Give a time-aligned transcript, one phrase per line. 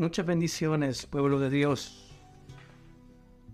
[0.00, 2.08] Muchas bendiciones, pueblo de Dios,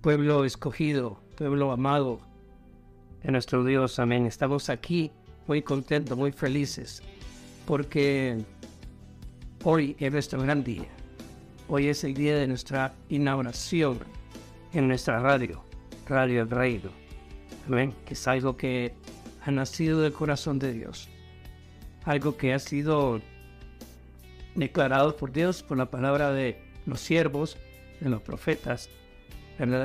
[0.00, 2.20] pueblo escogido, pueblo amado
[3.24, 3.98] de nuestro Dios.
[3.98, 4.26] Amén.
[4.26, 5.10] Estamos aquí
[5.48, 7.02] muy contentos, muy felices,
[7.66, 8.38] porque
[9.64, 10.86] hoy es nuestro gran día.
[11.66, 13.98] Hoy es el día de nuestra inauguración
[14.72, 15.64] en nuestra radio,
[16.08, 16.90] Radio El Reino.
[17.66, 17.92] Amén.
[18.04, 18.94] Que es algo que
[19.44, 21.08] ha nacido del corazón de Dios.
[22.04, 23.20] Algo que ha sido
[24.56, 27.56] declarado por Dios por la palabra de los siervos,
[28.00, 28.88] de los profetas.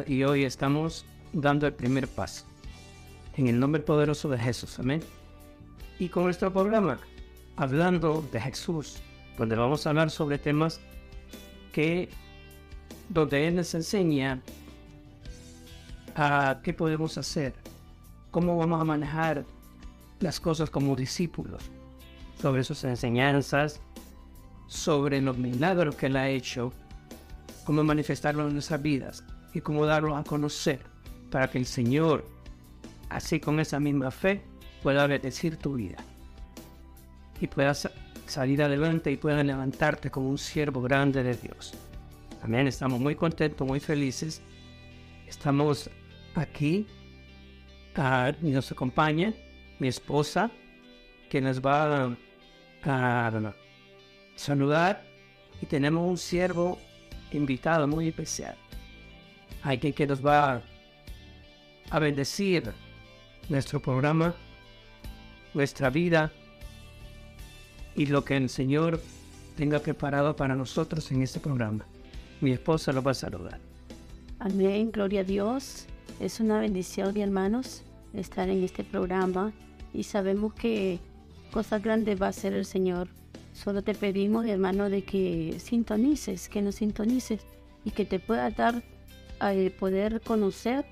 [0.08, 2.46] Y hoy estamos dando el primer paso.
[3.38, 4.80] En el nombre poderoso de Jesús.
[4.80, 5.02] Amén.
[6.00, 7.00] Y con nuestro programa,
[7.56, 8.98] hablando de Jesús,
[9.38, 10.82] donde vamos a hablar sobre temas
[11.72, 12.10] que,
[13.10, 14.42] donde Él nos enseña
[16.16, 17.54] a qué podemos hacer,
[18.32, 19.46] cómo vamos a manejar
[20.20, 21.64] las cosas como discípulos,
[22.42, 23.80] sobre sus enseñanzas,
[24.72, 26.72] sobre los milagros que Él ha hecho,
[27.66, 29.24] cómo manifestarlo en nuestras vidas
[29.54, 30.80] y cómo darlo a conocer
[31.30, 32.26] para que el Señor,
[33.10, 34.42] así con esa misma fe,
[34.82, 35.98] pueda bendecir tu vida
[37.42, 37.90] y puedas
[38.28, 41.74] salir adelante y puedas levantarte como un siervo grande de Dios.
[42.42, 44.42] Amén, estamos muy contentos, muy felices.
[45.28, 45.90] Estamos
[46.34, 46.88] aquí
[47.98, 49.34] uh, nos acompaña
[49.80, 50.50] mi esposa,
[51.30, 52.16] que nos va
[52.84, 53.61] a
[54.42, 55.04] saludar
[55.62, 56.80] y tenemos un siervo
[57.32, 58.56] invitado muy especial.
[59.64, 60.62] Alguien que nos va
[61.90, 62.72] a bendecir
[63.50, 64.34] nuestro programa,
[65.54, 66.32] nuestra vida
[67.96, 69.00] y lo que el Señor
[69.56, 71.86] tenga preparado para nosotros en este programa.
[72.40, 73.60] Mi esposa lo va a saludar.
[74.40, 75.86] Amén, gloria a Dios.
[76.20, 77.84] Es una bendición, hermanos,
[78.14, 79.54] estar en este programa
[79.94, 81.00] y sabemos que
[81.52, 83.08] cosas grandes va a hacer el Señor.
[83.54, 87.42] Solo te pedimos, hermano, de que sintonices, que nos sintonices
[87.84, 88.84] y que te pueda dar
[89.42, 90.86] eh, poder conocer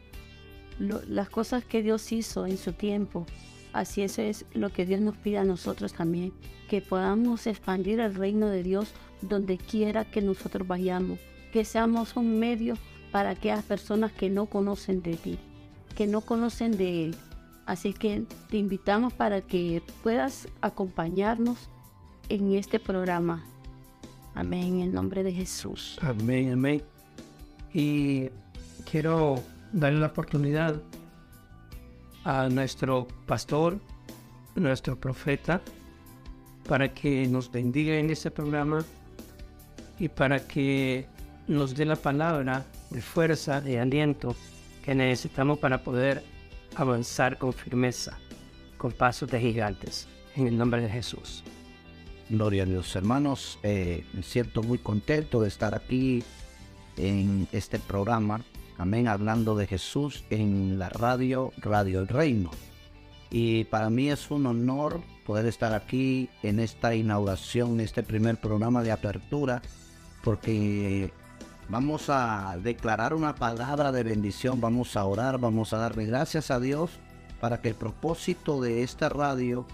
[0.80, 3.26] las cosas que Dios hizo en su tiempo.
[3.74, 6.34] Así eso es lo que Dios nos pide a nosotros también,
[6.68, 11.20] que podamos expandir el reino de Dios donde quiera que nosotros vayamos,
[11.52, 12.76] que seamos un medio
[13.12, 15.38] para aquellas personas que no conocen de ti,
[15.96, 17.16] que no conocen de Él.
[17.66, 21.70] Así que te invitamos para que puedas acompañarnos
[22.30, 23.44] en este programa.
[24.36, 25.98] Amén, en el nombre de Jesús.
[26.02, 26.82] Amén, amén.
[27.74, 28.30] Y
[28.90, 29.42] quiero
[29.74, 30.82] darle la oportunidad
[32.24, 33.80] a nuestro pastor,
[34.56, 35.62] nuestro profeta,
[36.68, 38.86] para que nos bendiga en este programa
[39.98, 41.08] y para que
[41.48, 44.36] nos dé la palabra de fuerza, de aliento
[44.86, 46.24] que necesitamos para poder
[46.76, 48.18] avanzar con firmeza,
[48.78, 51.44] con pasos de gigantes, en el nombre de Jesús.
[52.30, 53.58] Gloria a Dios, hermanos.
[53.64, 56.24] Eh, me siento muy contento de estar aquí
[56.96, 58.42] en este programa.
[58.78, 62.52] Amén, hablando de Jesús en la radio, Radio El Reino.
[63.32, 68.38] Y para mí es un honor poder estar aquí en esta inauguración, en este primer
[68.40, 69.64] programa de apertura,
[70.24, 71.12] porque
[71.68, 76.60] vamos a declarar una palabra de bendición, vamos a orar, vamos a darle gracias a
[76.60, 76.92] Dios
[77.42, 79.66] para que el propósito de esta radio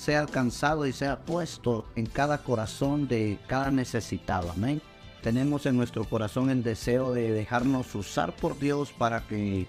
[0.00, 4.50] sea alcanzado y sea puesto en cada corazón de cada necesitado.
[4.50, 4.80] Amén.
[5.22, 9.66] Tenemos en nuestro corazón el deseo de dejarnos usar por Dios para que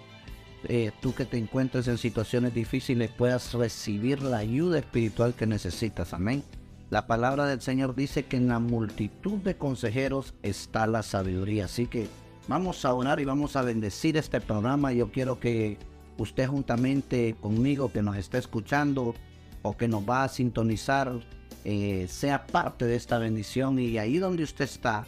[0.70, 6.14] eh, tú que te encuentres en situaciones difíciles puedas recibir la ayuda espiritual que necesitas.
[6.14, 6.46] Amén.
[6.90, 11.66] La palabra del Señor dice que en la multitud de consejeros está la sabiduría.
[11.66, 12.08] Así que
[12.48, 14.94] vamos a orar y vamos a bendecir este programa.
[14.94, 15.78] Yo quiero que
[16.18, 19.14] usted juntamente conmigo que nos está escuchando
[19.62, 21.20] o que nos va a sintonizar
[21.64, 25.06] eh, sea parte de esta bendición y ahí donde usted está,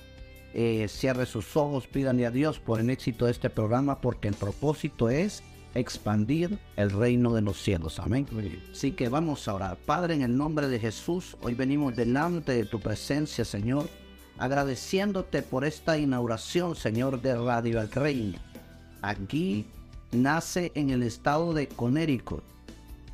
[0.54, 4.36] eh, cierre sus ojos, pídanle a Dios por el éxito de este programa porque el
[4.36, 5.42] propósito es
[5.74, 7.98] expandir el reino de los cielos.
[8.00, 8.28] Amén.
[8.72, 9.78] Así que vamos a orar.
[9.78, 13.90] Padre, en el nombre de Jesús, hoy venimos delante de tu presencia, Señor,
[14.38, 18.38] agradeciéndote por esta inauguración, Señor, de Radio El Reino.
[19.02, 19.66] Aquí
[20.12, 22.53] nace en el estado de Connecticut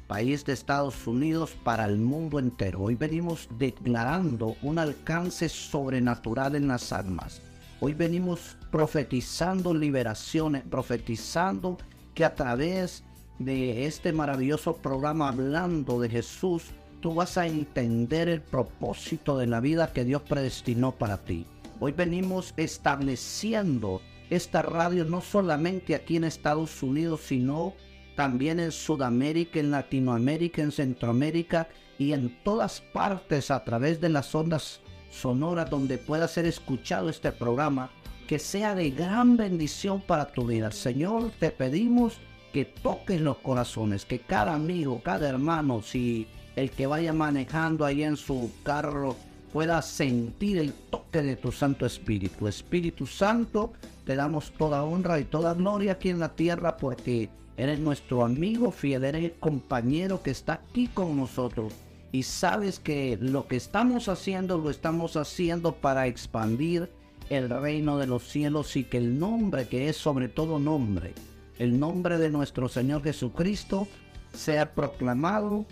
[0.09, 2.81] país de Estados Unidos para el mundo entero.
[2.81, 7.43] Hoy venimos declarando un alcance sobrenatural en las almas.
[7.79, 11.77] Hoy venimos profetizando liberaciones, profetizando
[12.15, 13.03] que a través
[13.37, 16.71] de este maravilloso programa hablando de Jesús,
[17.01, 21.45] tú vas a entender el propósito de la vida que Dios predestinó para ti.
[21.79, 24.01] Hoy venimos estableciendo
[24.31, 27.75] esta radio no solamente aquí en Estados Unidos, sino
[28.19, 34.35] también en Sudamérica, en Latinoamérica, en Centroamérica y en todas partes a través de las
[34.35, 37.91] ondas sonora donde pueda ser escuchado este programa,
[38.27, 40.69] que sea de gran bendición para tu vida.
[40.71, 42.17] Señor, te pedimos
[42.51, 46.27] que toques los corazones, que cada amigo, cada hermano, si
[46.57, 49.15] el que vaya manejando ahí en su carro
[49.51, 52.47] pueda sentir el toque de tu Santo Espíritu.
[52.47, 53.73] Espíritu Santo,
[54.05, 58.71] te damos toda honra y toda gloria aquí en la tierra porque eres nuestro amigo
[58.71, 61.73] fiel, eres el compañero que está aquí con nosotros.
[62.11, 66.89] Y sabes que lo que estamos haciendo lo estamos haciendo para expandir
[67.29, 71.13] el reino de los cielos y que el nombre que es sobre todo nombre,
[71.59, 73.87] el nombre de nuestro Señor Jesucristo,
[74.33, 75.65] sea proclamado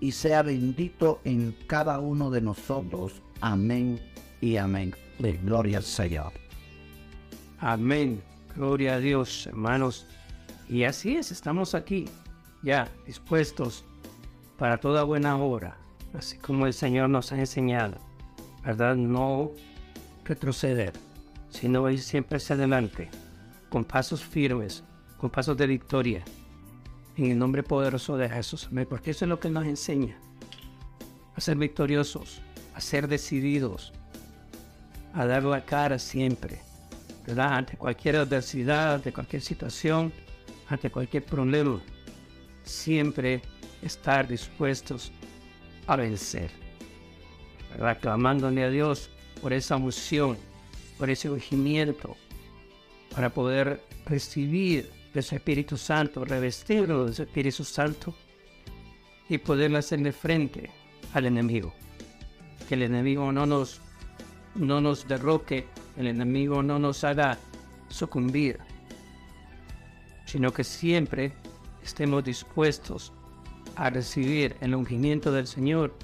[0.00, 3.22] y sea bendito en cada uno de nosotros.
[3.40, 4.00] Amén
[4.40, 4.94] y amén.
[5.18, 6.32] Gloria al Señor.
[7.58, 8.22] Amén.
[8.56, 10.06] Gloria a Dios, hermanos.
[10.68, 12.06] Y así es, estamos aquí,
[12.62, 13.84] ya dispuestos
[14.56, 15.76] para toda buena obra,
[16.14, 17.98] así como el Señor nos ha enseñado,
[18.64, 18.94] ¿verdad?
[18.96, 19.50] No
[20.24, 20.92] retroceder,
[21.48, 23.10] sino ir siempre hacia adelante,
[23.68, 24.84] con pasos firmes,
[25.18, 26.24] con pasos de victoria,
[27.24, 28.68] en el nombre poderoso de Jesús.
[28.88, 30.16] Porque eso es lo que nos enseña.
[31.34, 32.40] A ser victoriosos,
[32.74, 33.92] a ser decididos,
[35.14, 36.60] a dar la cara siempre,
[37.26, 37.54] ¿verdad?
[37.54, 40.12] Ante cualquier adversidad, ante cualquier situación,
[40.68, 41.80] ante cualquier problema.
[42.62, 43.42] Siempre
[43.82, 45.12] estar dispuestos
[45.86, 46.50] a vencer.
[47.70, 47.98] ¿verdad?
[48.00, 50.36] Clamándole a Dios por esa unción,
[50.98, 52.16] por ese ungimiento,
[53.14, 58.14] para poder recibir de su Espíritu Santo, revestirlo de su Espíritu Santo
[59.28, 60.70] y poder hacerle frente
[61.14, 61.72] al enemigo.
[62.68, 63.80] Que el enemigo no nos,
[64.54, 65.66] no nos derroque,
[65.96, 67.38] el enemigo no nos haga
[67.88, 68.58] sucumbir,
[70.26, 71.32] sino que siempre
[71.82, 73.12] estemos dispuestos
[73.76, 75.94] a recibir el ungimiento del Señor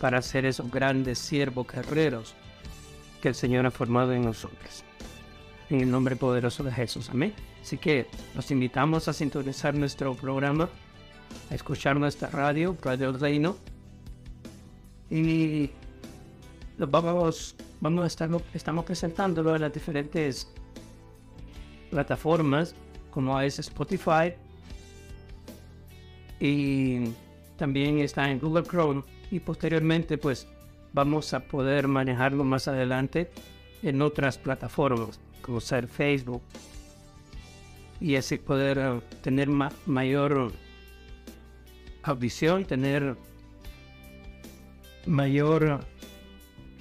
[0.00, 2.34] para ser esos grandes siervos guerreros
[3.20, 4.84] que el Señor ha formado en nosotros.
[5.68, 7.10] En el nombre poderoso de Jesús.
[7.10, 7.34] Amén.
[7.60, 10.68] Así que los invitamos a sintonizar nuestro programa,
[11.50, 13.56] a escuchar nuestra radio, Radio Reino.
[15.10, 15.70] Y
[16.78, 20.48] vamos, vamos a estar, estamos presentándolo en las diferentes
[21.90, 22.74] plataformas,
[23.10, 24.34] como es Spotify.
[26.38, 27.10] Y
[27.56, 29.02] también está en Google Chrome.
[29.32, 30.46] Y posteriormente, pues,
[30.92, 33.30] vamos a poder manejarlo más adelante
[33.82, 35.20] en otras plataformas,
[35.60, 36.42] ser Facebook,
[38.00, 40.52] y así poder eh, tener mayor
[42.02, 43.16] audición, tener
[45.06, 45.80] mayor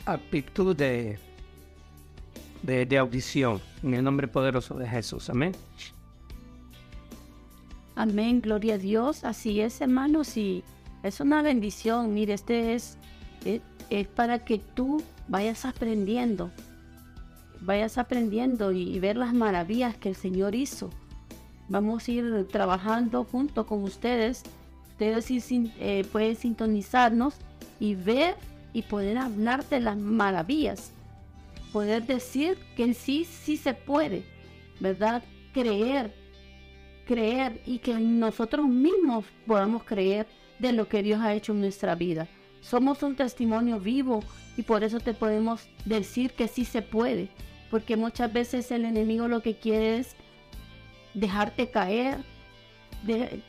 [0.06, 1.18] aptitud de,
[2.64, 5.30] de, audición en el nombre poderoso de Jesús.
[5.30, 5.54] Amén.
[7.96, 9.24] Amén, gloria a Dios.
[9.24, 10.64] Así es, hermanos, y
[11.04, 12.14] es una bendición.
[12.14, 12.98] Mire, este es,
[13.46, 16.52] es, es para que tú vayas aprendiendo,
[17.66, 20.90] vayas aprendiendo y ver las maravillas que el Señor hizo
[21.68, 24.44] Vamos a ir trabajando junto con ustedes.
[24.92, 27.36] Ustedes eh, pueden sintonizarnos
[27.80, 28.36] y ver
[28.72, 30.92] y poder hablar de las maravillas.
[31.74, 34.24] Poder decir que sí, sí se puede,
[34.80, 35.24] ¿verdad?
[35.54, 36.14] Creer,
[37.06, 40.28] creer y que nosotros mismos podamos creer
[40.60, 42.28] de lo que Dios ha hecho en nuestra vida.
[42.62, 44.24] Somos un testimonio vivo
[44.56, 47.30] y por eso te podemos decir que sí se puede,
[47.70, 50.16] porque muchas veces el enemigo lo que quiere es
[51.14, 52.18] dejarte caer,
[53.04, 53.42] de,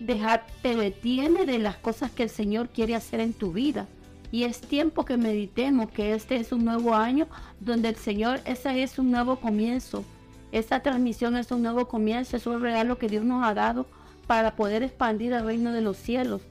[0.00, 3.86] dejarte detiene de las cosas que el Señor quiere hacer en tu vida.
[4.30, 7.28] Y es tiempo que meditemos que este es un nuevo año
[7.60, 10.04] donde el Señor, ese es un nuevo comienzo.
[10.50, 13.86] Esta transmisión es un nuevo comienzo, es un regalo que Dios nos ha dado
[14.26, 16.42] para poder expandir el reino de los cielos.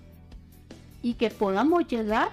[1.01, 2.29] Y que podamos llegar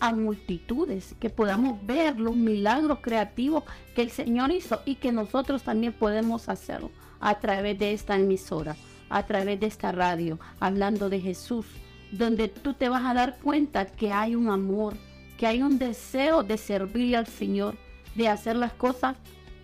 [0.00, 5.62] a multitudes, que podamos ver los milagros creativos que el Señor hizo y que nosotros
[5.62, 8.76] también podemos hacerlo a través de esta emisora,
[9.08, 11.66] a través de esta radio, hablando de Jesús,
[12.12, 14.94] donde tú te vas a dar cuenta que hay un amor,
[15.38, 17.76] que hay un deseo de servir al Señor,
[18.14, 19.16] de hacer las cosas,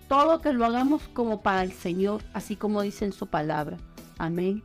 [0.09, 3.79] todo que lo hagamos como para el Señor, así como dice en su palabra.
[4.19, 4.63] Amén.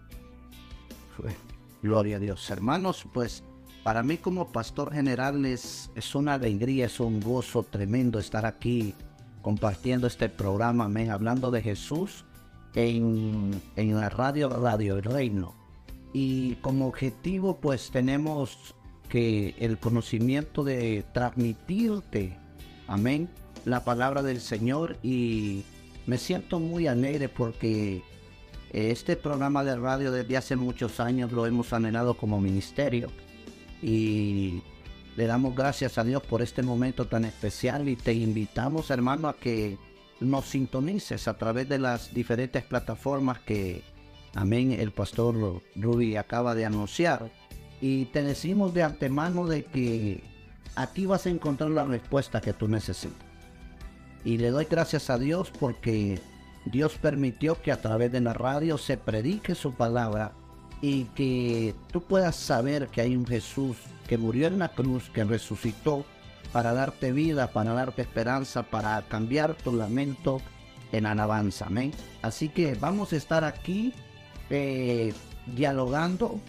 [1.81, 2.49] Gloria a Dios.
[2.49, 3.43] Hermanos, pues
[3.87, 8.93] para mí como pastor general es, es una alegría, es un gozo tremendo estar aquí
[9.41, 12.25] compartiendo este programa, amén, hablando de Jesús
[12.75, 15.55] en, la radio Radio El Reino.
[16.11, 18.75] Y como objetivo pues tenemos
[19.07, 22.37] que el conocimiento de transmitirte,
[22.89, 23.29] amén,
[23.63, 25.63] la palabra del Señor y
[26.07, 28.01] me siento muy alegre porque
[28.73, 33.07] este programa de radio desde hace muchos años lo hemos anhelado como ministerio
[33.81, 34.61] y
[35.17, 39.35] Le damos gracias a Dios por este momento tan especial y te invitamos, hermano, a
[39.35, 39.79] que
[40.19, 43.83] nos sintonices a través de las diferentes plataformas que,
[44.35, 47.31] amén, el pastor Ruby acaba de anunciar.
[47.81, 50.23] Y te decimos de antemano de que
[50.75, 53.17] aquí vas a encontrar la respuesta que tú necesitas.
[54.23, 56.21] Y le doy gracias a Dios porque
[56.65, 60.33] Dios permitió que a través de la radio se predique su palabra
[60.81, 65.23] y que tú puedas saber que hay un Jesús que murió en la cruz, que
[65.23, 66.05] resucitó
[66.51, 70.41] para darte vida, para darte esperanza, para cambiar tu lamento
[70.91, 71.65] en alabanza.
[71.65, 71.91] Amén.
[72.21, 73.93] Así que vamos a estar aquí
[74.49, 75.13] eh,
[75.55, 76.39] dialogando,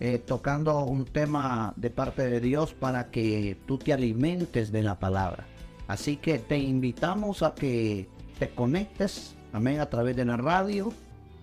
[0.00, 4.98] eh, tocando un tema de parte de Dios para que tú te alimentes de la
[4.98, 5.46] palabra.
[5.86, 8.08] Así que te invitamos a que
[8.38, 10.92] te conectes, amén, a través de la radio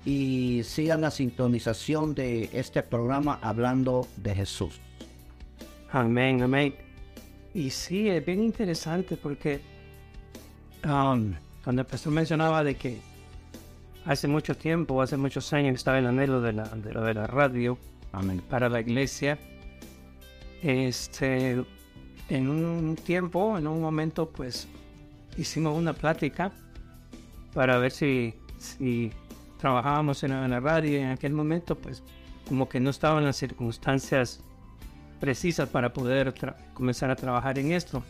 [0.05, 4.79] y sigan la sintonización de este programa hablando de Jesús.
[5.91, 6.75] Amén, amén.
[7.53, 9.61] Y sí, es bien interesante porque
[10.83, 11.33] um,
[11.63, 12.99] cuando el pastor mencionaba de que
[14.05, 17.77] hace mucho tiempo, hace muchos años estaba el anhelo de la, de, de la radio
[18.11, 18.41] amén.
[18.47, 19.39] para la iglesia,
[20.61, 21.63] este,
[22.29, 24.67] en un tiempo, en un momento, pues
[25.37, 26.51] hicimos una plática
[27.53, 29.11] para ver si, si
[29.65, 32.03] trabajábamos en, la radio y en aquel momento pues
[32.47, 34.39] como que no estaban las circunstancias
[35.19, 36.35] precisas para poder
[36.75, 38.03] comenzar a trabajar en esto.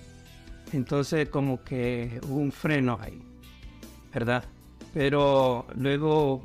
[0.73, 3.21] Entonces como que hubo un freno ahí,
[4.13, 4.43] ¿verdad?
[4.93, 6.43] Pero luego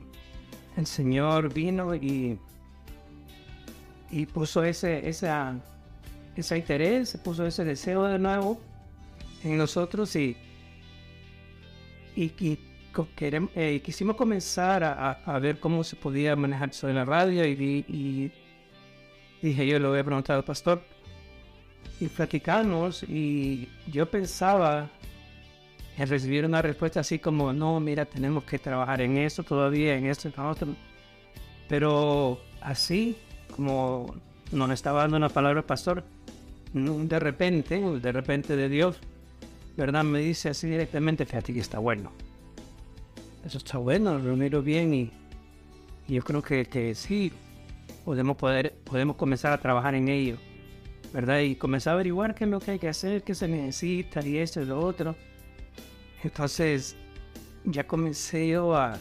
[0.76, 2.38] el Señor vino y,
[4.12, 8.60] y puso ese, ese interés, puso ese deseo de nuevo
[9.42, 10.36] en nosotros y,
[12.14, 12.69] y, y
[13.54, 18.32] eh, quisimos comenzar a, ver cómo se podía manejar eso en la radio y,
[19.40, 20.82] dije yo le voy a preguntar al pastor
[22.00, 24.88] y platicamos y yo pensaba
[25.96, 30.06] en recibir una respuesta así como no mira tenemos que trabajar en eso todavía en
[30.06, 30.68] esto en otro
[31.68, 33.16] pero así
[33.54, 34.14] como
[34.52, 36.04] nos estaba dando una palabra el pastor
[36.72, 38.98] de repente de repente de Dios
[39.76, 42.12] verdad me dice así directamente fíjate que está bueno
[43.44, 45.10] eso está bueno, reunirlo bien y,
[46.08, 47.32] yo creo que, sí,
[48.04, 50.38] podemos, poder, podemos comenzar a trabajar en ello,
[51.12, 51.38] ¿verdad?
[51.38, 54.38] Y comenzar a averiguar qué es lo que hay que hacer, qué se necesita y
[54.38, 55.14] esto y lo otro.
[56.24, 56.96] Entonces,
[57.64, 58.98] ya comencé yo a,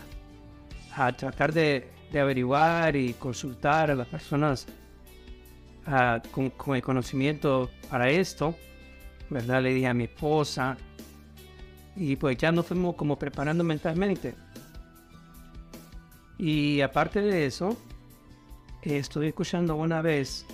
[0.96, 4.68] a tratar de, averiguar y consultar a las personas
[6.32, 8.56] con, con el conocimiento para esto,
[9.32, 9.64] ¿verdad?
[9.64, 10.78] Le dije a mi esposa,
[12.00, 14.34] y pues ya nos fuimos como preparando mentalmente.
[16.38, 17.78] Y aparte de eso,
[18.82, 20.46] estuve escuchando una vez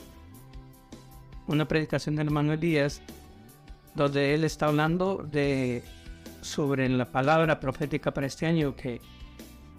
[1.47, 3.01] una predicación del hermano Elías
[3.93, 5.83] donde él está hablando de
[6.41, 8.99] sobre la palabra profética para este año que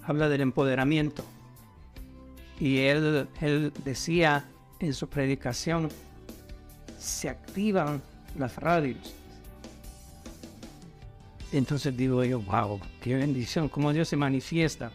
[0.04, 1.24] habla del empoderamiento.
[2.60, 4.44] Y él, él decía
[4.78, 5.88] en su predicación,
[6.98, 8.00] se activan
[8.38, 9.14] las radios,
[11.52, 14.90] entonces digo yo, wow, qué bendición, cómo Dios se manifiesta,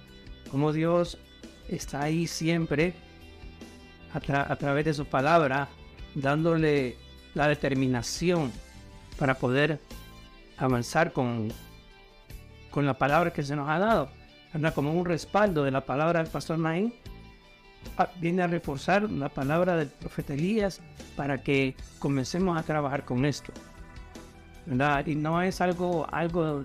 [0.49, 1.17] cómo Dios
[1.69, 2.93] está ahí siempre
[4.13, 5.69] a, través de su palabra,
[6.15, 6.97] dándole
[7.33, 8.51] la determinación
[9.17, 9.79] para poder
[10.57, 11.51] avanzar con,
[12.69, 14.09] con la palabra que se nos ha dado.
[14.75, 16.93] Como un respaldo de la palabra del pastor Naín,
[17.97, 20.81] ah, viene a reforzar la palabra del profeta Elías
[21.15, 23.53] para que comencemos a trabajar con esto.
[24.67, 26.63] Y no es algo, algo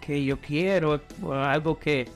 [0.00, 2.08] que yo quiero, o algo que,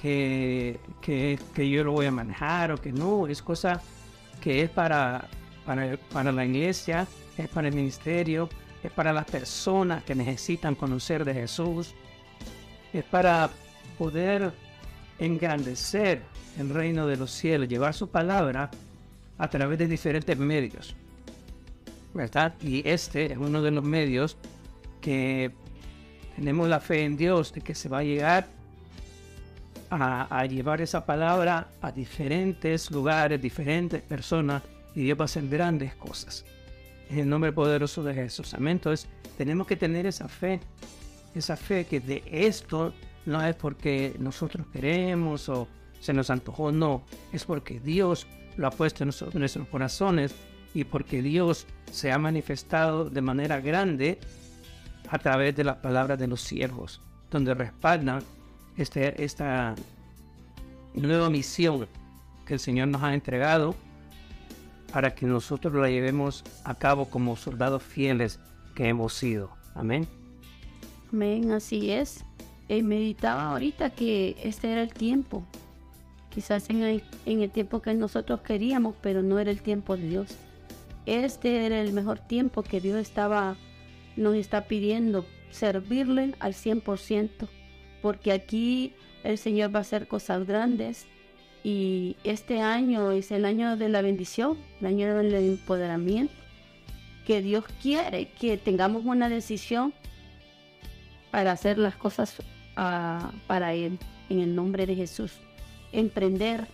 [0.00, 3.80] que, que, yo lo voy a manejar o que no, es cosa
[4.40, 5.26] que es para,
[5.64, 8.48] para, para la iglesia, es para el ministerio,
[8.82, 11.94] es para las personas que necesitan conocer de Jesús,
[12.92, 13.50] es para
[13.98, 14.52] poder
[15.18, 16.22] engrandecer
[16.58, 18.70] el reino de los cielos, llevar su palabra
[19.38, 20.94] a través de diferentes medios.
[22.62, 24.36] Y este es uno de los medios
[25.00, 25.52] que
[26.34, 28.46] tenemos la fe en Dios de que se va a llegar
[29.90, 34.62] a, llevar esa palabra a diferentes lugares, diferentes personas,
[34.94, 36.44] y Dios va a hacer grandes cosas.
[37.10, 38.54] En el nombre poderoso de Jesús.
[38.54, 38.78] Amén.
[38.78, 40.60] Entonces, tenemos que tener esa fe,
[41.34, 42.94] esa fe que de esto
[43.26, 45.68] no es porque nosotros queremos o
[46.00, 50.34] se nos antojó, no, es porque Dios lo ha puesto en nuestros corazones
[50.76, 54.18] y porque Dios se ha manifestado de manera grande
[55.08, 58.22] a través de las palabras de los siervos, donde respaldan
[58.76, 59.74] este, esta
[60.92, 61.88] nueva misión
[62.44, 63.74] que el Señor nos ha entregado
[64.92, 68.38] para que nosotros la llevemos a cabo como soldados fieles
[68.74, 69.56] que hemos sido.
[69.74, 70.06] Amén.
[71.10, 72.22] Amén, así es.
[72.68, 75.42] Eh, meditaba ahorita que este era el tiempo.
[76.28, 80.06] Quizás en el, en el tiempo que nosotros queríamos, pero no era el tiempo de
[80.06, 80.36] Dios.
[81.06, 83.56] Este era el mejor tiempo que Dios estaba,
[84.16, 87.48] nos está pidiendo, servirle al 100%,
[88.02, 88.92] porque aquí
[89.24, 91.06] el Señor va a hacer cosas grandes
[91.62, 96.34] y este año es el año de la bendición, el año del empoderamiento,
[97.26, 99.92] que Dios quiere que tengamos una decisión
[101.32, 102.38] para hacer las cosas
[102.76, 103.98] uh, para Él,
[104.28, 105.32] en el nombre de Jesús.
[105.92, 106.66] Emprender,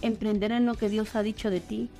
[0.00, 1.90] emprender en lo que Dios ha dicho de ti.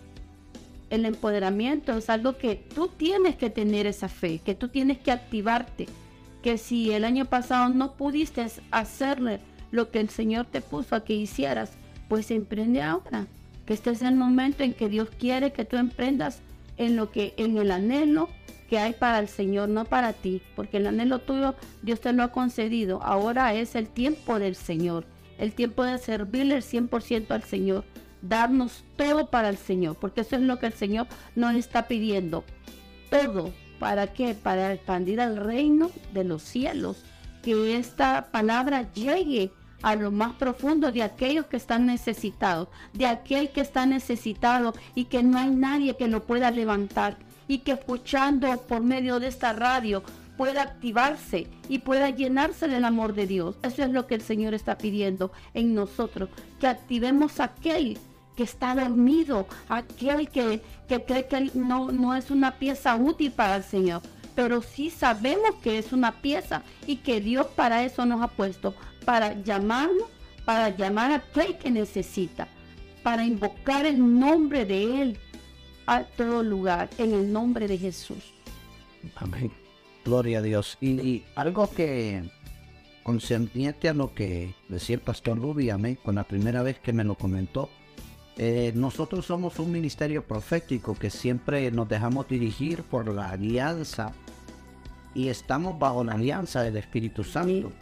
[0.90, 5.12] El empoderamiento es algo que tú tienes que tener esa fe, que tú tienes que
[5.12, 5.86] activarte,
[6.42, 9.40] que si el año pasado no pudiste hacerle
[9.70, 11.72] lo que el Señor te puso a que hicieras,
[12.08, 13.26] pues emprende ahora.
[13.66, 16.40] Que este es el momento en que Dios quiere que tú emprendas
[16.78, 18.28] en lo que, en el anhelo
[18.68, 22.22] que hay para el Señor, no para ti, porque el anhelo tuyo Dios te lo
[22.22, 23.02] ha concedido.
[23.02, 25.04] Ahora es el tiempo del Señor,
[25.38, 27.84] el tiempo de servirle el 100% al Señor,
[28.22, 31.06] darnos todo para el Señor, porque eso es lo que el Señor
[31.36, 32.44] nos está pidiendo.
[33.10, 34.34] Todo, ¿para qué?
[34.34, 37.04] Para expandir el reino de los cielos,
[37.42, 39.50] que esta palabra llegue
[39.82, 45.04] a lo más profundo de aquellos que están necesitados, de aquel que está necesitado y
[45.04, 49.52] que no hay nadie que lo pueda levantar y que escuchando por medio de esta
[49.52, 50.02] radio
[50.36, 53.56] pueda activarse y pueda llenarse del amor de Dios.
[53.62, 56.28] Eso es lo que el Señor está pidiendo en nosotros,
[56.60, 57.98] que activemos aquel
[58.38, 63.56] que está dormido, aquel que, que cree que no, no es una pieza útil para
[63.56, 64.00] el Señor,
[64.36, 68.76] pero sí sabemos que es una pieza y que Dios para eso nos ha puesto,
[69.04, 70.04] para llamarnos,
[70.44, 72.46] para llamar a aquel que necesita,
[73.02, 75.18] para invocar el nombre de Él
[75.88, 78.34] a todo lugar, en el nombre de Jesús.
[79.16, 79.50] Amén.
[80.04, 80.78] Gloria a Dios.
[80.80, 82.22] Y, algo que
[83.02, 87.02] concerniente a lo que decía el pastor Rubi, amén, con la primera vez que me
[87.02, 87.68] lo comentó,
[88.38, 94.12] eh, nosotros somos un ministerio profético que siempre nos dejamos dirigir por la alianza
[95.14, 97.72] y estamos bajo la alianza del Espíritu Santo.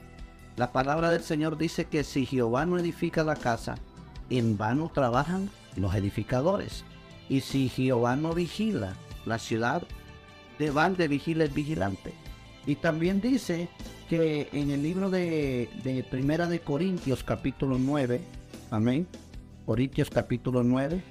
[0.56, 3.76] La palabra del Señor dice que si Jehová no edifica la casa,
[4.30, 6.84] en vano trabajan los edificadores.
[7.28, 8.94] Y si Jehová no vigila
[9.26, 9.82] la ciudad,
[10.58, 12.14] de van de vigila el vigilante.
[12.66, 13.68] Y también dice
[14.08, 15.68] que en el libro de,
[16.10, 18.20] Primera de Corintios capítulo 9,
[18.70, 19.06] amén,
[19.66, 21.02] Corintios capítulo 9,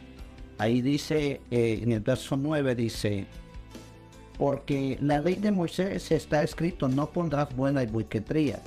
[0.57, 3.27] ahí dice, eh, en el verso 9 dice,
[4.37, 8.61] porque la ley de Moisés está escrito, no pondrás buena y buiquetría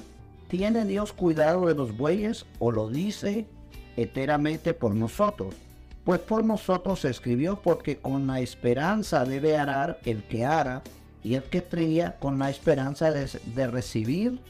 [0.48, 3.46] ¿Tiene Dios cuidado de los bueyes o lo dice
[3.96, 5.54] enteramente por nosotros?
[6.04, 10.82] Pues por nosotros se escribió porque con la esperanza debe arar el que ara
[11.22, 14.40] y el que tría con la esperanza de, recibir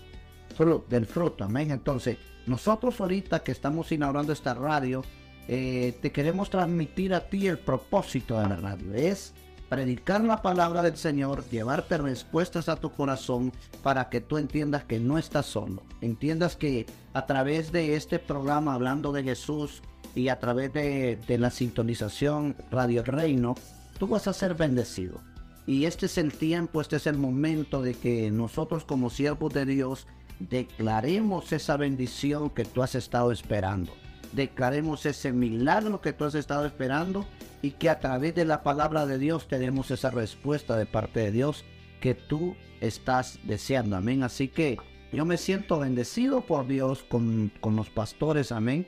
[0.89, 1.43] del fruto.
[1.43, 1.73] Amén.
[1.73, 5.03] Entonces, nosotros ahorita que estamos inaugurando esta radio,
[5.49, 8.95] eh, te queremos transmitir a ti el propósito de la radio.
[8.95, 9.33] Es
[9.69, 15.01] predicar la palabra del Señor, llevarte respuestas a tu corazón para que tú entiendas que
[15.01, 15.83] no estás solo.
[16.03, 19.83] Entiendas que a través de este programa hablando de Jesús
[20.15, 23.55] y a través de, la sintonización Radio Reino,
[23.99, 25.21] tú vas a ser bendecido.
[25.67, 29.67] Y este es el tiempo, este es el momento de que nosotros como siervos de
[29.67, 30.07] Dios
[30.41, 33.93] declaremos esa bendición que tú has estado esperando.
[34.33, 37.27] Declaremos ese milagro que tú has estado esperando
[37.63, 41.33] y que a través de la palabra de Dios tenemos esa respuesta de parte de
[41.33, 41.65] Dios
[42.01, 43.97] que tú estás deseando.
[43.97, 44.23] Amén.
[44.23, 44.79] Así que
[45.13, 48.53] yo me siento bendecido por Dios con, con los pastores.
[48.53, 48.87] Amén.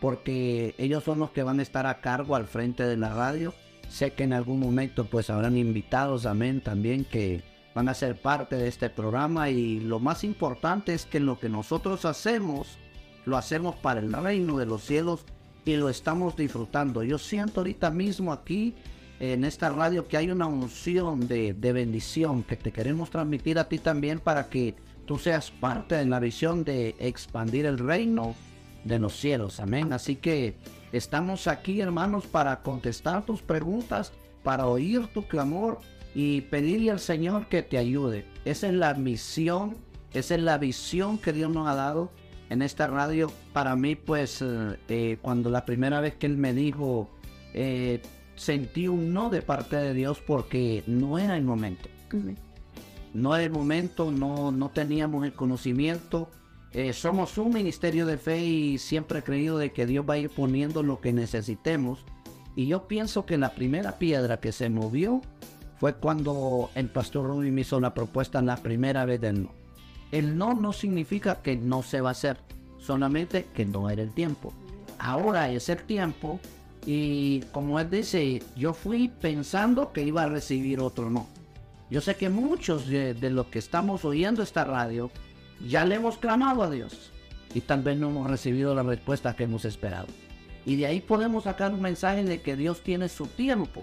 [0.00, 3.54] Porque ellos son los que van a estar a cargo al frente de la radio.
[3.88, 6.26] Sé que en algún momento pues habrán invitados.
[6.26, 6.60] Amén.
[6.60, 7.42] También que
[7.74, 9.50] van a ser parte de este programa.
[9.50, 12.78] Y lo más importante es que lo que nosotros hacemos,
[13.24, 15.24] lo hacemos para el reino de los cielos
[15.64, 17.02] y lo estamos disfrutando.
[17.02, 18.74] Yo siento ahorita mismo aquí
[19.20, 23.78] en esta radio que hay una unción de, bendición que te queremos transmitir a ti
[23.78, 24.74] también para que
[25.06, 28.34] tú seas parte de la visión de expandir el reino
[28.84, 29.60] de los cielos.
[29.60, 29.92] Amén.
[29.92, 30.56] Así que
[30.90, 35.78] estamos aquí, hermanos, para contestar tus preguntas, para oír tu clamor
[36.16, 38.26] y pedirle al Señor que te ayude.
[38.44, 39.76] Esa es la misión,
[40.12, 42.10] esa es la visión que Dios nos ha dado
[42.52, 46.52] en esta radio, para mí, pues, eh, eh, cuando la primera vez que él me
[46.52, 47.08] dijo,
[47.54, 48.02] eh,
[48.36, 51.88] sentí un no de parte de Dios porque no era el momento.
[53.14, 56.28] No era el momento, no, no teníamos el conocimiento.
[56.92, 60.28] somos un ministerio de fe y siempre he creído de que Dios va a ir
[60.28, 62.04] poniendo lo que necesitemos.
[62.54, 65.22] Y yo pienso que la primera piedra que se movió
[65.78, 69.61] fue cuando el pastor Rubin me hizo la propuesta la primera vez del no.
[70.12, 72.36] El no no significa que no se va a hacer,
[72.78, 74.52] solamente que no era el tiempo.
[74.98, 76.38] Ahora es el tiempo
[76.84, 81.26] y como él dice, yo fui pensando que iba a recibir otro no.
[81.90, 85.10] Yo sé que muchos de, los que estamos oyendo esta radio
[85.66, 87.10] ya le hemos clamado a Dios
[87.54, 90.08] y tal vez no hemos recibido la respuesta que hemos esperado.
[90.66, 93.82] Y de ahí podemos sacar un mensaje de que Dios tiene su tiempo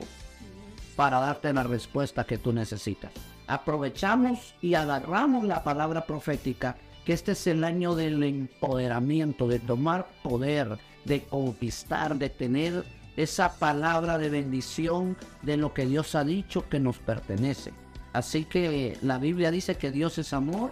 [0.99, 3.13] para darte la respuesta que tú necesitas.
[3.47, 10.09] Aprovechamos y agarramos la palabra profética, que este es el año del empoderamiento, de tomar
[10.21, 12.83] poder, de conquistar, de tener
[13.15, 17.71] esa palabra de bendición de lo que Dios ha dicho que nos pertenece.
[18.11, 20.71] Así que la Biblia dice que Dios es amor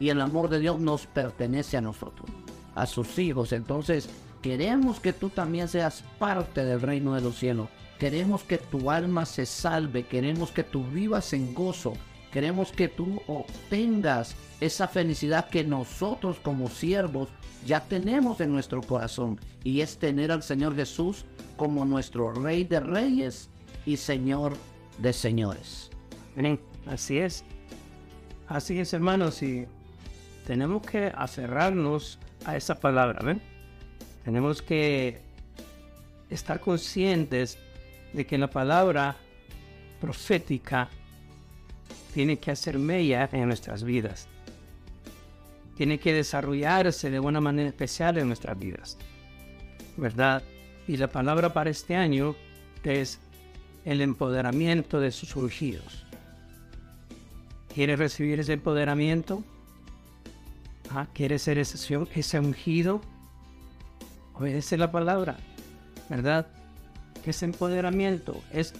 [0.00, 2.30] y el amor de Dios nos pertenece a nosotros,
[2.74, 3.52] a sus hijos.
[3.52, 4.08] Entonces,
[4.40, 7.68] queremos que tú también seas parte del reino de los cielos.
[7.98, 11.94] Queremos que tu alma se salve, queremos que tú vivas en gozo,
[12.30, 17.28] queremos que tú obtengas esa felicidad que nosotros como siervos
[17.64, 21.24] ya tenemos en nuestro corazón y es tener al Señor Jesús
[21.56, 23.48] como nuestro Rey de Reyes
[23.86, 24.56] y Señor
[24.98, 25.90] de Señores.
[26.86, 27.44] Así es.
[28.46, 29.66] Así es, hermanos, y
[30.46, 33.42] tenemos que aferrarnos a esa palabra, ¿ven?
[34.24, 35.20] Tenemos que
[36.30, 37.58] estar conscientes
[38.12, 39.16] de que la palabra
[40.00, 40.88] profética
[42.14, 44.28] tiene que hacer mella en nuestras vidas.
[45.76, 48.96] Tiene que desarrollarse de una manera especial en nuestras vidas.
[49.96, 50.42] ¿Verdad?
[50.88, 52.34] Y la palabra para este año
[52.82, 53.18] es
[53.84, 56.04] el empoderamiento de sus ungidos.
[57.74, 59.42] ¿Quieres recibir ese empoderamiento?
[60.90, 63.00] Ah, ¿Quieres ser ese, ese ungido?
[64.34, 65.36] Obedece la palabra,
[66.08, 66.46] ¿verdad?
[67.26, 68.72] Ese empoderamiento es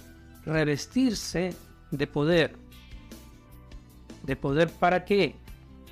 [0.45, 1.53] revestirse
[1.91, 2.55] de poder.
[4.23, 5.35] ¿De poder para qué?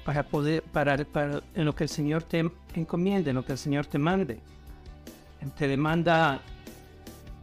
[0.05, 3.57] Para poder, para, para en lo que el Señor te encomiende, en lo que el
[3.57, 4.39] Señor te mande.
[5.57, 6.41] Te demanda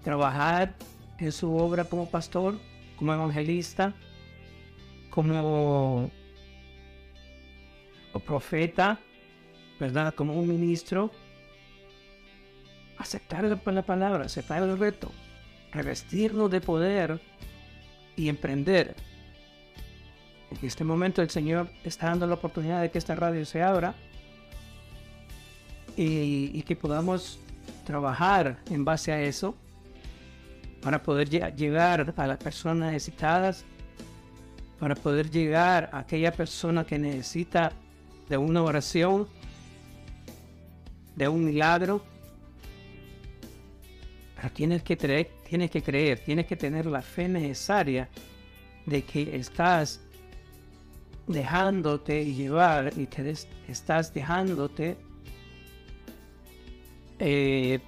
[0.02, 0.74] trabajar
[1.18, 2.58] en su obra como pastor,
[2.96, 3.94] como evangelista,
[5.10, 6.10] como
[8.26, 8.98] profeta,
[9.78, 10.14] ¿verdad?
[10.14, 11.10] Como un ministro,
[13.02, 15.10] aceptar la palabra, aceptar el reto,
[15.72, 17.20] revestirnos de poder
[18.16, 18.94] y emprender.
[20.50, 23.94] En este momento el Señor está dando la oportunidad de que esta radio se abra
[25.96, 27.38] y, que podamos
[27.84, 29.54] trabajar en base a eso
[30.82, 33.64] para poder llegar a las personas necesitadas,
[34.78, 37.72] para poder llegar a aquella persona que necesita
[38.28, 39.28] de una oración,
[41.16, 42.02] de un milagro.
[44.50, 48.08] Tienes que, creer, tienes que creer, tienes que tener la fe necesaria
[48.86, 50.00] de que estás
[51.26, 53.34] dejándote llevar y te
[53.68, 54.96] estás dejándote
[57.18, 57.78] eh,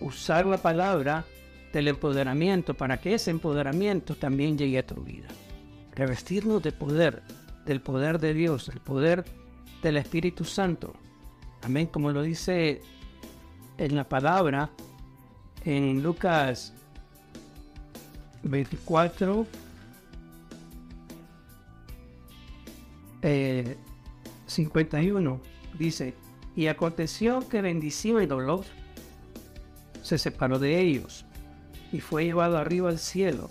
[0.00, 1.24] usar la palabra
[1.72, 5.28] del empoderamiento para que ese empoderamiento también llegue a tu vida.
[5.94, 7.22] Revestirnos de poder,
[7.66, 9.24] del poder de Dios, el poder
[9.82, 10.94] del Espíritu Santo.
[11.62, 12.80] Amén, como lo dice
[13.76, 14.70] en la palabra
[15.66, 16.72] en Lucas
[18.44, 19.46] 24,
[24.46, 26.14] 51, eh, dice,
[26.54, 28.64] y aconteció que bendición y dolor
[30.02, 31.26] se separó de ellos
[31.92, 33.48] y fue llevado arriba al cielo.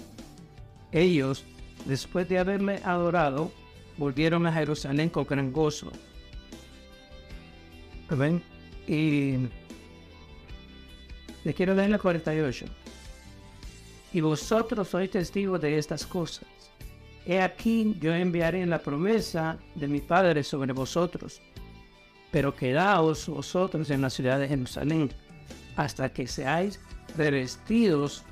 [0.93, 1.43] Ellos,
[1.85, 3.51] después de haberme adorado,
[3.97, 5.91] volvieron a Jerusalén con gran gozo
[8.09, 8.41] ¿Ven?
[8.87, 9.47] Y
[11.45, 12.65] le quiero leer la 48.
[14.11, 16.45] Y vosotros sois testigos de estas cosas.
[17.25, 21.41] He aquí yo enviaré la promesa de mi Padre sobre vosotros.
[22.31, 25.09] Pero quedaos vosotros en la ciudad de Jerusalén
[25.77, 26.81] hasta que seáis
[27.15, 28.23] revestidos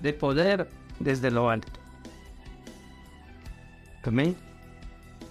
[0.00, 0.68] de poder
[0.98, 1.70] desde lo alto.
[4.02, 4.36] Amén.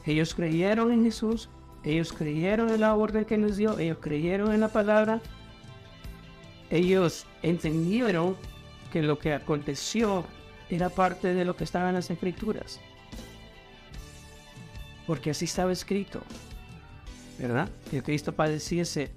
[0.06, 1.50] Ellos creyeron en Jesús
[1.84, 5.20] ellos creyeron en la orden que nos dio, ellos creyeron en la palabra,
[6.72, 8.36] ellos entendieron
[8.92, 10.26] que lo que aconteció
[10.70, 12.80] era parte de lo que estaba en las escrituras.
[15.06, 16.22] Porque así estaba escrito,
[17.38, 17.70] ¿verdad?
[17.90, 19.12] Que Cristo padeciese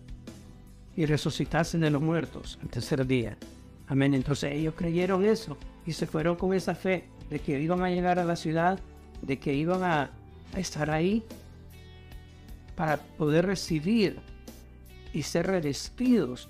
[0.96, 3.36] y resucitase de los muertos al tercer día.
[3.86, 4.14] Amén.
[4.14, 8.18] Entonces ellos creyeron eso y se fueron con esa fe de que iban a llegar
[8.18, 8.80] a la ciudad,
[9.22, 10.10] de que iban a,
[10.52, 11.22] a estar ahí
[12.74, 14.18] para poder recibir
[15.12, 16.48] y ser revestidos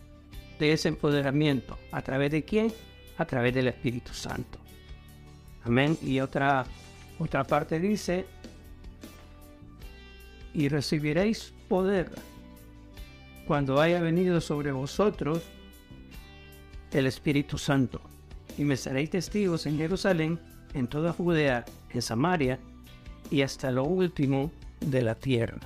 [0.59, 1.79] de ese empoderamiento.
[1.93, 2.73] ¿A través de quién?
[3.19, 4.59] a través del Espíritu Santo.
[5.65, 5.97] Amén.
[6.03, 6.65] Y otra,
[7.19, 8.27] otra parte dice,
[10.53, 12.11] y recibiréis poder
[13.47, 15.43] cuando haya venido sobre vosotros
[16.93, 18.01] el Espíritu Santo.
[18.57, 20.39] Y me seréis testigos en Jerusalén,
[20.75, 22.59] en toda Judea, en Samaria
[23.31, 25.59] y hasta lo último de la tierra.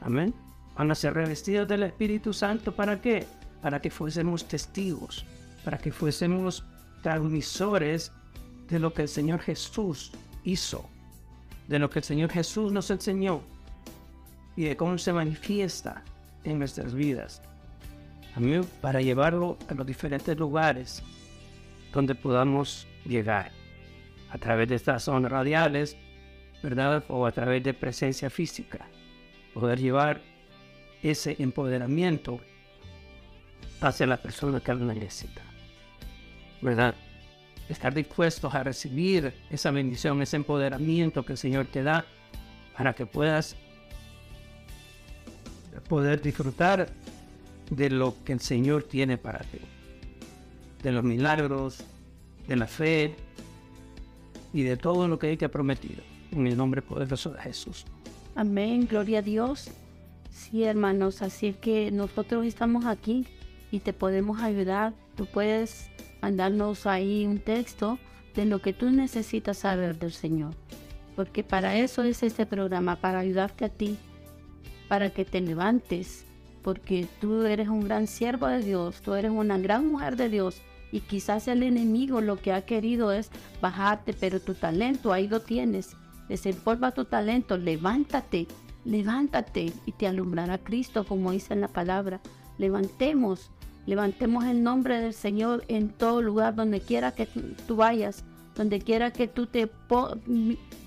[0.00, 0.34] Amén.
[0.76, 3.26] Van a ser revestidos del Espíritu Santo para qué?
[3.62, 5.24] Para que fuésemos testigos,
[5.64, 6.64] para que fuésemos
[7.02, 8.12] transmisores
[8.68, 10.12] de lo que el Señor Jesús
[10.44, 10.88] hizo,
[11.68, 13.42] de lo que el Señor Jesús nos enseñó
[14.56, 16.02] y de cómo se manifiesta
[16.44, 17.42] en nuestras vidas.
[18.34, 21.02] A mí, para llevarlo a los diferentes lugares
[21.92, 23.52] donde podamos llegar,
[24.30, 25.96] a través de estas zonas radiales,
[26.62, 27.04] ¿verdad?
[27.08, 28.86] O a través de presencia física,
[29.52, 30.22] poder llevar
[31.02, 32.40] ese empoderamiento
[33.88, 35.42] hacia la persona que lo necesita,
[36.60, 36.94] ¿verdad?
[37.68, 42.04] Estar dispuestos a recibir esa bendición, ese empoderamiento que el Señor te da
[42.76, 43.56] para que puedas
[45.88, 46.88] poder disfrutar
[47.70, 49.58] de lo que el Señor tiene para ti,
[50.82, 51.84] de los milagros,
[52.46, 53.14] de la fe
[54.52, 56.02] y de todo lo que Él te ha prometido.
[56.32, 57.84] En el nombre poderoso de Jesús.
[58.34, 59.70] Amén, gloria a Dios.
[60.30, 63.26] Sí, hermanos, así que nosotros estamos aquí
[63.72, 64.94] y te podemos ayudar.
[65.16, 67.98] Tú puedes mandarnos ahí un texto
[68.36, 70.54] de lo que tú necesitas saber del Señor.
[71.16, 73.98] Porque para eso es este programa, para ayudarte a ti
[74.92, 76.26] para que te levantes,
[76.60, 80.60] porque tú eres un gran siervo de Dios, tú eres una gran mujer de Dios
[80.90, 83.30] y quizás el enemigo lo que ha querido es
[83.62, 85.96] bajarte, pero tu talento ahí lo tienes.
[86.28, 88.46] Desempolva tu talento, levántate,
[88.84, 92.20] levántate y te alumbrará Cristo, como dice en la palabra.
[92.58, 93.50] Levantemos,
[93.86, 97.26] levantemos el nombre del Señor en todo lugar, donde quiera que
[97.66, 99.70] tú vayas, donde quiera que tú te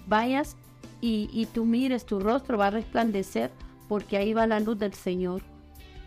[0.07, 0.55] vayas
[1.01, 3.51] y, tú mires, tu rostro va a resplandecer
[3.87, 5.43] porque ahí va la luz del Señor.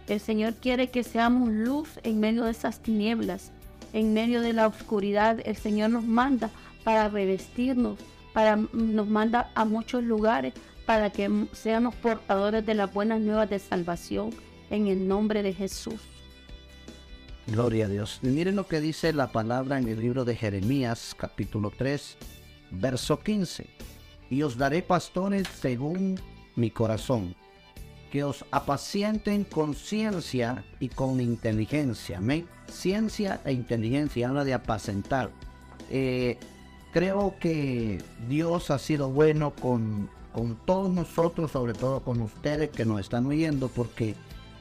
[0.09, 3.53] El Señor quiere que seamos luz en medio de esas tinieblas,
[3.93, 5.39] en medio de la oscuridad.
[5.45, 6.51] El Señor nos manda
[6.83, 7.99] para revestirnos,
[8.33, 10.55] para, nos manda a muchos lugares
[10.87, 14.31] para que seamos portadores de las buenas nuevas de salvación
[14.71, 16.01] en el nombre de Jesús.
[17.51, 18.19] Gloria a Dios.
[18.21, 22.19] Miren lo que dice la palabra en el libro de Jeremías, capítulo 3,
[22.73, 23.67] verso 15.
[24.29, 26.21] Y os daré pastores según
[26.57, 27.35] mi corazón
[28.13, 32.21] que os apacienten con ciencia y con inteligencia.
[32.21, 32.45] ¿me?
[32.71, 35.31] Ciencia e inteligencia habla de apacentar.
[35.91, 36.37] Eh,
[36.93, 42.85] creo que Dios ha sido bueno con, con todos nosotros, sobre todo con ustedes que
[42.85, 44.15] nos están oyendo, porque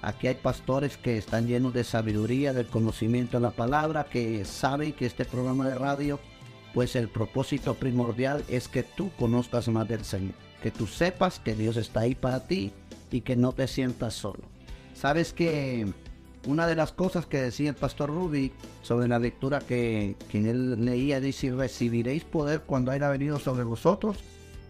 [0.07, 4.93] aquí hay pastores que están llenos de sabiduría, del conocimiento de la palabra, que saben
[4.93, 6.17] que este programa de radio,
[6.73, 11.55] pues el propósito primordial es que tú conozcas más del Señor, que tú sepas que
[11.55, 12.71] Dios está ahí para ti
[13.11, 14.43] y que no te sientas solo.
[14.93, 15.91] Sabes que
[16.45, 20.85] una de las cosas que decía el pastor Ruby sobre la lectura que, que él
[20.85, 24.19] leía dice, recibiréis poder cuando haya venido sobre vosotros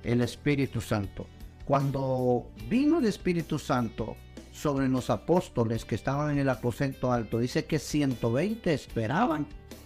[0.04, 1.28] el Espíritu Santo.
[1.66, 4.16] Cuando vino el Espíritu Santo
[4.58, 9.46] sobre los apóstoles que estaban en el aposento alto, dice que 120 esperaban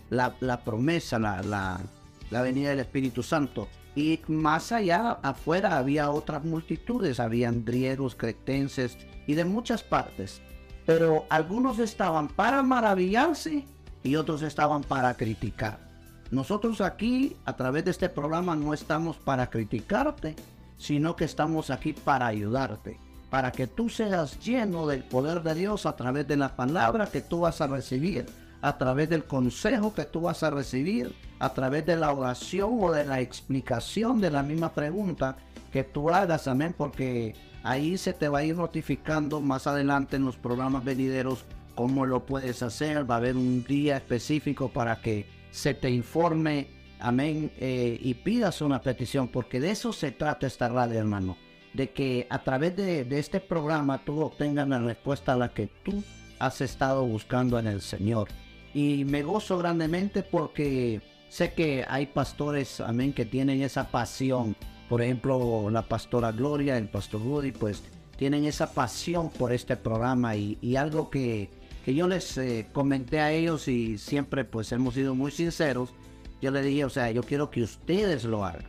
[0.10, 1.82] la, promesa, la, la,
[2.30, 3.68] la venida del Espíritu Santo.
[3.96, 10.42] Y más allá, afuera, había otras multitudes, habían griegos, cretenses y de muchas partes.
[10.86, 13.66] Pero algunos estaban para maravillarse
[14.04, 15.92] y otros estaban para criticar.
[16.32, 20.36] Nosotros aquí, a través de este programa, no estamos para criticarte,
[20.78, 22.98] sino que estamos aquí para ayudarte,
[23.32, 27.22] para que tú seas lleno del poder de Dios a través de la palabra que
[27.22, 28.28] tú vas a recibir
[28.62, 32.92] a través del consejo que tú vas a recibir, a través de la oración o
[32.92, 35.36] de la explicación de la misma pregunta
[35.72, 40.26] que tú hagas, amén, porque ahí se te va a ir notificando más adelante en
[40.26, 45.26] los programas venideros cómo lo puedes hacer, va a haber un día específico para que
[45.50, 46.68] se te informe,
[47.00, 51.36] amén, eh, y pidas una petición, porque de eso se trata esta radio, hermano,
[51.74, 56.04] de que a través de, este programa tú obtengas la respuesta a la que tú
[56.40, 58.28] has estado buscando en el Señor
[58.74, 64.56] y me gozo grandemente porque sé que hay pastores, amén, que tienen esa pasión.
[64.90, 67.84] Por ejemplo, la pastora Gloria, el pastor Rudy, pues
[68.18, 71.50] tienen esa pasión por este programa y, algo que,
[71.86, 75.94] que, yo les eh, comenté a ellos y siempre pues hemos sido muy sinceros.
[76.42, 78.66] Yo les dije, o sea, yo quiero que ustedes lo hagan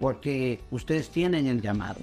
[0.00, 2.00] porque ustedes tienen el llamado.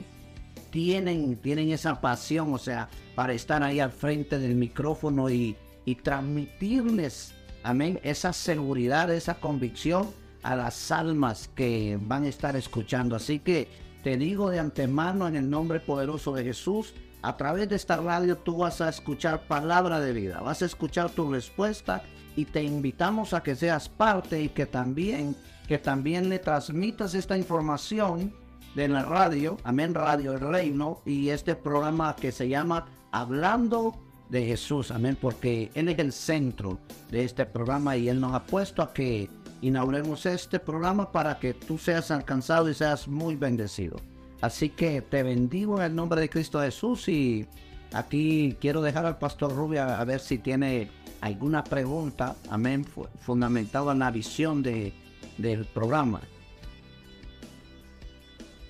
[0.74, 5.56] Tienen, tienen esa pasión, o sea, para estar ahí al frente del micrófono y,
[5.86, 7.34] y transmitirles
[7.64, 10.10] amén, esa seguridad, esa convicción
[10.44, 13.16] a las almas que van a estar escuchando.
[13.16, 13.68] Así que
[14.04, 18.38] te digo de antemano en el nombre poderoso de Jesús, a través de esta radio
[18.38, 22.04] tú vas a escuchar palabra de vida, vas a escuchar tu respuesta
[22.36, 25.36] y te invitamos a que seas parte y que también
[25.68, 28.34] que también le transmitas esta información
[28.76, 33.96] de la radio, Amén Radio El Reino y este programa que se llama Hablando
[34.30, 36.80] de Jesús, amén, porque Él es el centro
[37.12, 39.30] de este programa y Él nos ha puesto a que
[39.62, 43.98] inauguremos este programa para que tú seas alcanzado y seas muy bendecido.
[44.42, 47.46] Así que te bendigo en el nombre de Cristo Jesús y
[47.94, 50.90] aquí quiero dejar al pastor Rubia a ver si tiene
[51.22, 52.86] alguna pregunta, amén,
[53.22, 54.94] fundamentada en la visión de,
[55.38, 56.22] del programa.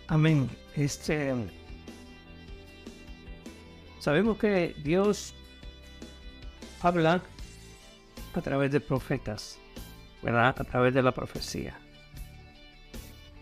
[0.08, 0.50] Amén.
[0.76, 1.34] Este,
[4.00, 5.34] sabemos que Dios
[6.82, 7.22] habla
[8.34, 9.58] a través de profetas,
[10.22, 10.56] ¿verdad?
[10.58, 11.78] A través de la profecía.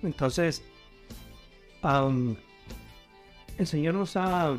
[0.04, 0.64] Entonces,
[3.58, 4.58] el Señor nos ha,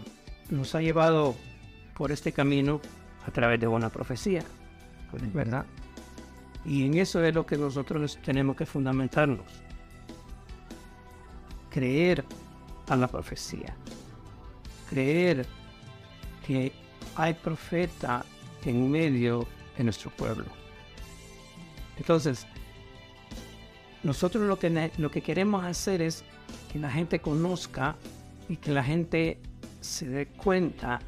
[0.51, 1.37] nos ha llevado
[1.97, 2.81] por este camino
[3.27, 4.43] a través de una profecía,
[5.33, 5.67] ¿verdad?
[6.65, 9.47] Y en eso es lo que nosotros tenemos que fundamentarnos.
[11.73, 12.23] Creer
[12.89, 13.75] a la profecía.
[14.91, 15.47] Creer
[16.47, 16.71] que
[17.17, 18.27] hay profeta
[18.67, 19.47] en medio
[19.79, 20.45] de nuestro pueblo.
[21.97, 22.47] Entonces,
[24.03, 26.25] nosotros lo que, lo que queremos hacer es
[26.71, 27.97] que la gente conozca
[28.51, 29.41] y que la gente
[29.81, 31.01] se dé cuenta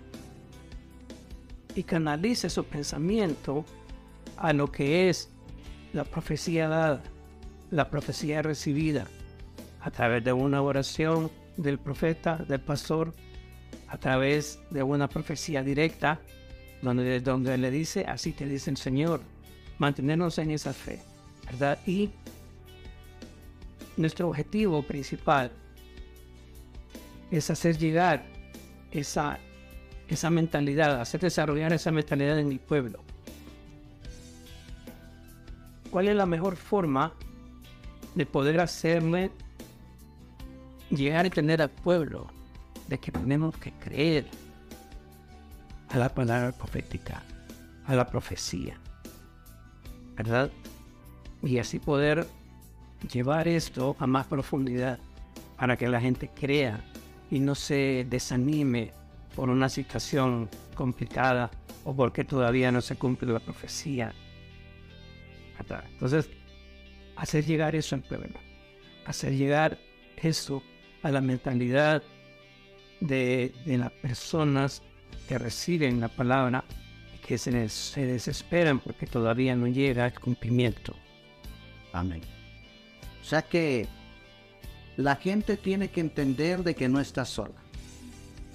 [1.75, 3.67] y canalice su pensamiento
[4.39, 5.29] a lo que es
[5.93, 7.03] la profecía dada,
[7.71, 9.07] la profecía recibida
[9.85, 13.13] a través de una oración del profeta, del pastor,
[13.89, 16.21] a través de una profecía directa,
[16.81, 19.21] donde, donde le dice, así te dice el Señor,
[19.79, 21.03] mantenernos en esa fe,
[21.45, 21.79] ¿verdad?
[21.87, 22.11] Y
[23.99, 25.53] nuestro objetivo principal
[27.31, 28.25] es hacer llegar
[28.91, 29.39] esa,
[30.09, 33.01] esa mentalidad, hacer desarrollar esa mentalidad en el pueblo.
[35.91, 37.13] ¿Cuál es la mejor forma
[38.15, 39.31] de poder hacerle
[40.97, 42.27] llegar a entender al pueblo
[42.89, 44.27] de que tenemos que creer
[45.89, 47.23] a la palabra profética,
[47.87, 48.79] a la profecía?
[50.17, 50.51] ¿Verdad?
[51.43, 52.27] Y así poder
[53.13, 54.99] llevar esto a más profundidad
[55.57, 56.81] para que la gente crea
[57.31, 58.93] y no se desanime
[59.35, 61.51] por una situación complicada
[61.85, 64.13] o porque todavía no se cumple la profecía.
[65.93, 66.29] Entonces,
[67.17, 68.39] hacer llegar eso al pueblo,
[69.07, 69.79] hacer llegar
[70.17, 70.63] eso
[71.05, 72.03] a la mentalidad
[73.01, 74.83] de, las personas
[75.29, 76.65] que reciben la palabra
[77.15, 80.97] y que se, se desesperan porque todavía no llega al cumplimiento.
[81.93, 82.23] Amén.
[83.21, 83.87] O sea que
[84.97, 87.55] la gente tiene que entender de que no está sola.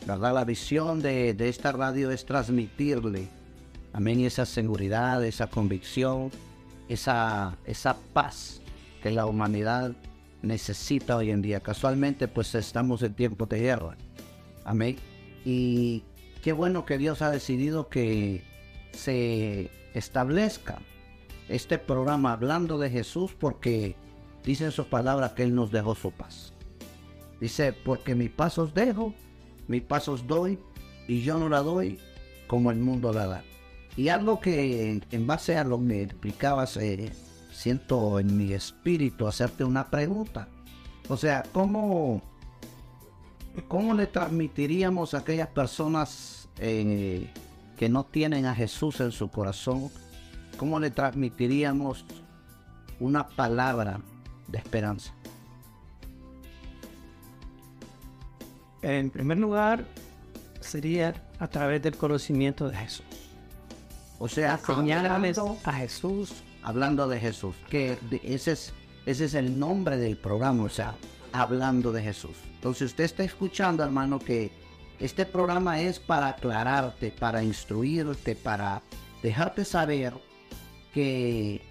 [0.08, 0.34] ¿Verdad?
[0.34, 3.28] La visión de, esta radio es transmitirle,
[3.94, 6.32] amén, esa seguridad, esa convicción,
[6.88, 8.62] esa, esa paz
[9.04, 9.94] que la humanidad
[10.42, 11.60] necesita hoy en día.
[11.60, 13.98] Casualmente, pues estamos en tiempo de guerra.
[14.64, 14.98] Amén.
[15.46, 16.04] Y
[16.42, 18.44] qué bueno que Dios ha decidido que
[18.92, 20.80] se establezca
[21.48, 23.96] este programa hablando de Jesús porque
[24.44, 26.54] Dice en sus palabras que Él nos dejó su paz.
[27.40, 29.14] Dice, porque mis pasos dejo,
[29.68, 30.60] mis pasos doy,
[31.08, 32.00] y yo no la doy
[32.48, 33.44] como el mundo la da.
[33.96, 37.12] Y algo que en base a lo que explicabas, eh,
[37.60, 40.48] siento en mi espíritu hacerte una pregunta.
[41.10, 42.22] O sea, ¿cómo,
[43.68, 47.30] cómo le transmitiríamos a aquellas personas eh,
[47.76, 49.90] que no tienen a Jesús en su corazón?
[50.56, 52.06] ¿Cómo le transmitiríamos
[53.02, 54.00] una palabra
[54.48, 55.14] de esperanza?
[58.82, 59.84] En primer lugar,
[60.62, 63.06] sería a través del conocimiento de Jesús.
[64.18, 66.44] O sea, señalarles a Jesús.
[66.64, 68.74] Hablando de Jesús, que ese es,
[69.06, 70.96] ese es el nombre del programa, o sea,
[71.32, 72.38] hablando de Jesús.
[72.56, 74.52] Entonces usted está escuchando, hermano, que
[75.00, 78.82] este programa es para aclararte, para instruirte, para
[79.24, 80.14] dejarte saber
[80.94, 81.62] que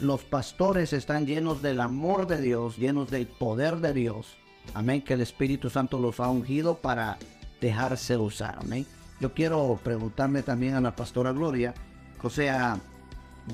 [0.00, 4.38] los pastores están llenos del amor de Dios, llenos del poder de Dios.
[4.72, 7.18] Amén, que el Espíritu Santo los ha ungido para
[7.60, 8.58] dejarse usar.
[8.60, 8.86] Amén.
[9.20, 11.74] Yo quiero preguntarle también a la pastora Gloria,
[12.22, 12.80] o sea,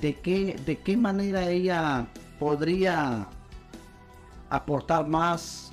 [0.01, 2.07] ¿de qué, de qué manera ella
[2.39, 3.29] podría
[4.51, 5.73] aportar más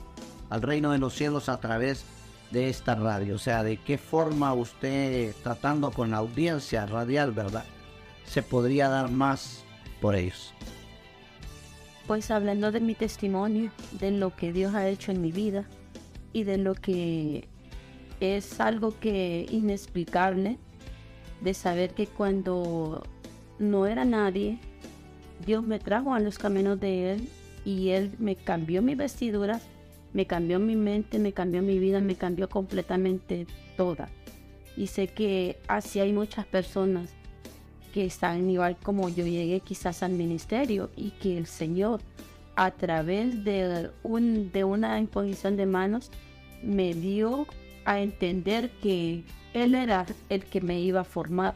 [0.50, 2.06] al reino de los cielos a través
[2.52, 3.36] de esta radio?
[3.36, 7.66] O sea, ¿de qué forma usted, tratando con la audiencia radial, verdad,
[8.26, 9.64] se podría dar más
[10.04, 10.54] por ellos.
[12.08, 15.66] Pues hablando de mi testimonio, de lo que Dios ha hecho en mi vida
[16.34, 17.48] y de lo que
[18.20, 20.58] es algo que inexplicable,
[21.40, 23.04] de saber que cuando
[23.60, 24.60] no era nadie,
[25.46, 27.30] Dios me trajo a los caminos de Él
[27.66, 29.62] y Él me cambió mis vestiduras,
[30.14, 33.48] me cambió mi mente, me cambió mi vida, me cambió completamente
[33.78, 34.10] toda.
[34.78, 37.14] Y sé que así hay muchas personas
[37.94, 42.02] que están igual como yo llegué quizás al ministerio y que el Señor
[42.56, 46.12] a través de, un, de una imposición de manos
[46.64, 47.48] me dio
[47.86, 49.24] a entender que
[49.54, 51.56] Él era el que me iba a formar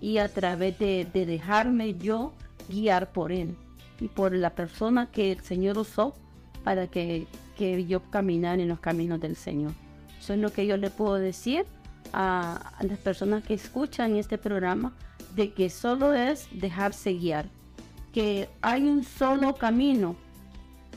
[0.00, 2.32] y a través de, de dejarme yo
[2.68, 3.56] guiar por Él
[4.00, 6.14] y por la persona que el Señor usó
[6.64, 7.26] para que,
[7.56, 9.72] que yo caminara en los caminos del Señor.
[10.18, 11.64] Eso es lo que yo le puedo decir
[12.12, 14.92] a, a las personas que escuchan este programa,
[15.34, 17.46] de que solo es dejarse guiar,
[18.12, 20.16] que hay un solo camino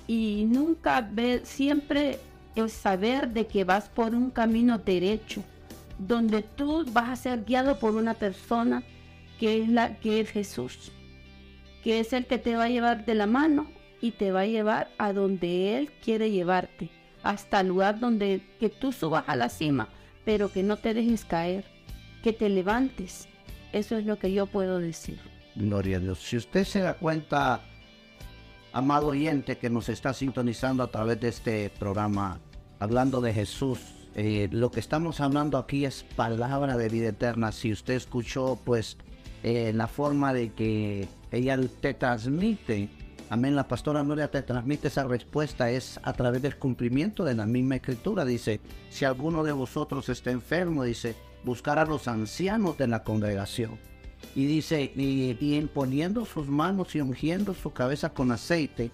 [0.07, 2.19] y nunca ver, siempre
[2.55, 5.43] es saber de que vas por un camino derecho,
[5.97, 8.83] donde tú vas a ser guiado por una persona
[9.39, 10.91] que es la que es Jesús,
[11.83, 13.67] que es el que te va a llevar de la mano
[14.01, 16.89] y te va a llevar a donde él quiere llevarte,
[17.23, 19.89] hasta el lugar donde que tú subas a la cima,
[20.25, 21.65] pero que no te dejes caer,
[22.21, 23.27] que te levantes.
[23.71, 25.19] Eso es lo que yo puedo decir.
[25.55, 26.19] Gloria a Dios.
[26.19, 27.61] Si usted se da cuenta,
[28.71, 32.39] amado oyente que nos está sintonizando a través de este programa,
[32.79, 33.79] hablando de Jesús,
[34.15, 37.51] eh, lo que estamos hablando aquí es palabra de vida eterna.
[37.51, 38.97] Si usted escuchó, pues,
[39.43, 42.89] eh, la forma de que ella te transmite,
[43.29, 47.45] amén, la pastora Gloria te transmite esa respuesta, es a través del cumplimiento de la
[47.45, 48.25] misma escritura.
[48.25, 53.77] Dice, si alguno de vosotros está enfermo, dice, buscar a los ancianos de la congregación
[54.35, 58.91] y dice, y, y poniendo sus manos y ungiendo su cabeza con aceite,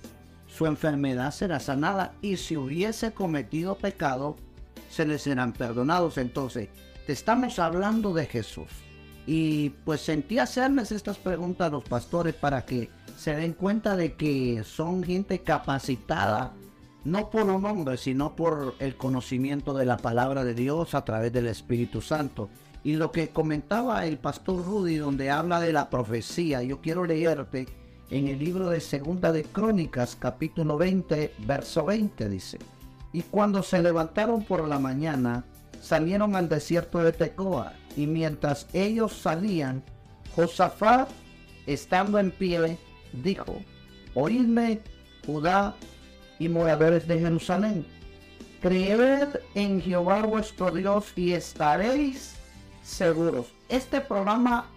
[0.48, 2.14] su enfermedad será sanada.
[2.22, 4.36] Y si hubiese cometido pecado,
[4.90, 6.18] se le serán perdonados.
[6.18, 6.70] Entonces,
[7.06, 8.68] te estamos hablando de Jesús.
[9.32, 14.14] Y pues sentí hacerles estas preguntas a los pastores para que se den cuenta de
[14.16, 16.54] que son gente capacitada,
[17.06, 21.32] no por un hombre, sino por el conocimiento de la palabra de Dios a través
[21.32, 22.50] del Espíritu Santo.
[22.84, 27.68] Y lo que comentaba el pastor Rudy, donde habla de la profecía, yo quiero leerte
[28.10, 32.58] en el libro de Segunda de Crónicas, capítulo 20, verso 20, dice.
[33.14, 35.44] Y cuando se levantaron por la mañana,
[35.82, 37.74] salieron al desierto de Tecoa.
[37.96, 39.84] Y mientras ellos salían,
[40.36, 41.10] Josafat,
[41.66, 42.78] estando en pie,
[43.14, 43.62] dijo,
[44.14, 44.82] Oídme,
[45.26, 45.76] Judá
[46.40, 47.86] y moradores de Jerusalén,
[48.62, 52.36] creed en Jehová vuestro Dios y estaréis
[52.84, 53.48] seguros.
[53.68, 54.70] Este programa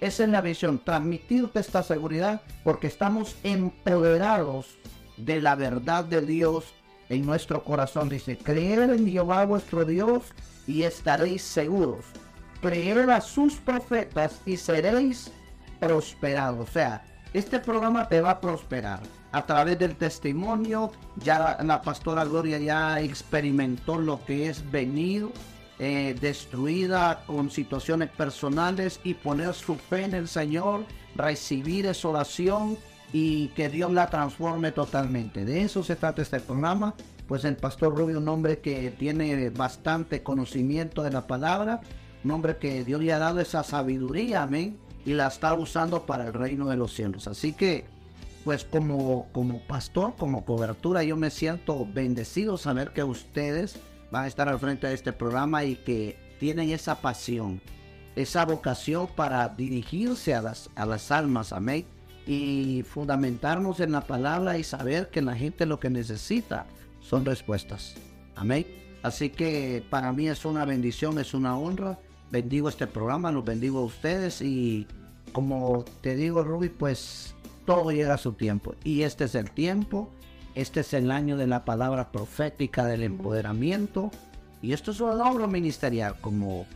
[0.00, 4.78] es en la visión, transmitirte esta seguridad porque estamos empoderados
[5.16, 6.64] de la verdad de Dios
[7.08, 8.08] en nuestro corazón.
[8.08, 10.24] Dice, creer en Jehová vuestro Dios
[10.66, 12.04] y estaréis seguros.
[12.60, 15.30] Creer a sus profetas y seréis
[15.78, 16.68] prosperados.
[16.68, 19.00] O sea, este programa te va a prosperar
[19.32, 20.90] a través del testimonio.
[21.16, 25.28] Ya la pastora Gloria ya experimentó lo que es venir
[25.80, 30.84] eh, destruida con situaciones personales y poner su fe en el Señor,
[31.14, 32.76] recibir esa oración
[33.12, 35.44] y que Dios la transforme totalmente.
[35.44, 36.94] De eso se trata este programa.
[37.26, 41.80] Pues el pastor Rubio, un hombre que tiene bastante conocimiento de la palabra,
[42.24, 46.26] un hombre que Dios le ha dado esa sabiduría, amén, y la está usando para
[46.26, 47.28] el reino de los cielos.
[47.28, 47.84] Así que,
[48.44, 53.78] pues como, como pastor, como cobertura, yo me siento bendecido saber que ustedes
[54.10, 57.60] van a estar al frente de este programa y que tienen esa pasión,
[58.16, 61.84] esa vocación para dirigirse a las, a las almas, amén,
[62.28, 66.66] y fundamentarnos en la palabra y saber que la gente lo que necesita
[67.00, 67.96] son respuestas,
[68.36, 68.66] amén.
[69.02, 71.98] Así que para mí es una bendición, es una honra.
[72.30, 74.86] Bendigo este programa, los bendigo a ustedes y
[75.32, 78.74] como te digo, Ruby, pues todo llega a su tiempo.
[78.84, 80.12] Y este es el tiempo
[80.58, 84.10] este es el año de la palabra profética del empoderamiento.
[84.60, 86.16] Y esto es un logro ministerial.
[86.20, 86.66] Como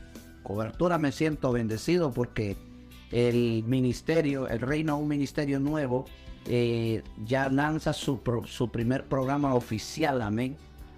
[0.45, 2.57] cobertura me siento bendecido porque
[3.13, 6.07] el ministerio, el reino, un ministerio nuevo,
[6.47, 10.57] eh, ya lanza su, su primer programa oficial, amén.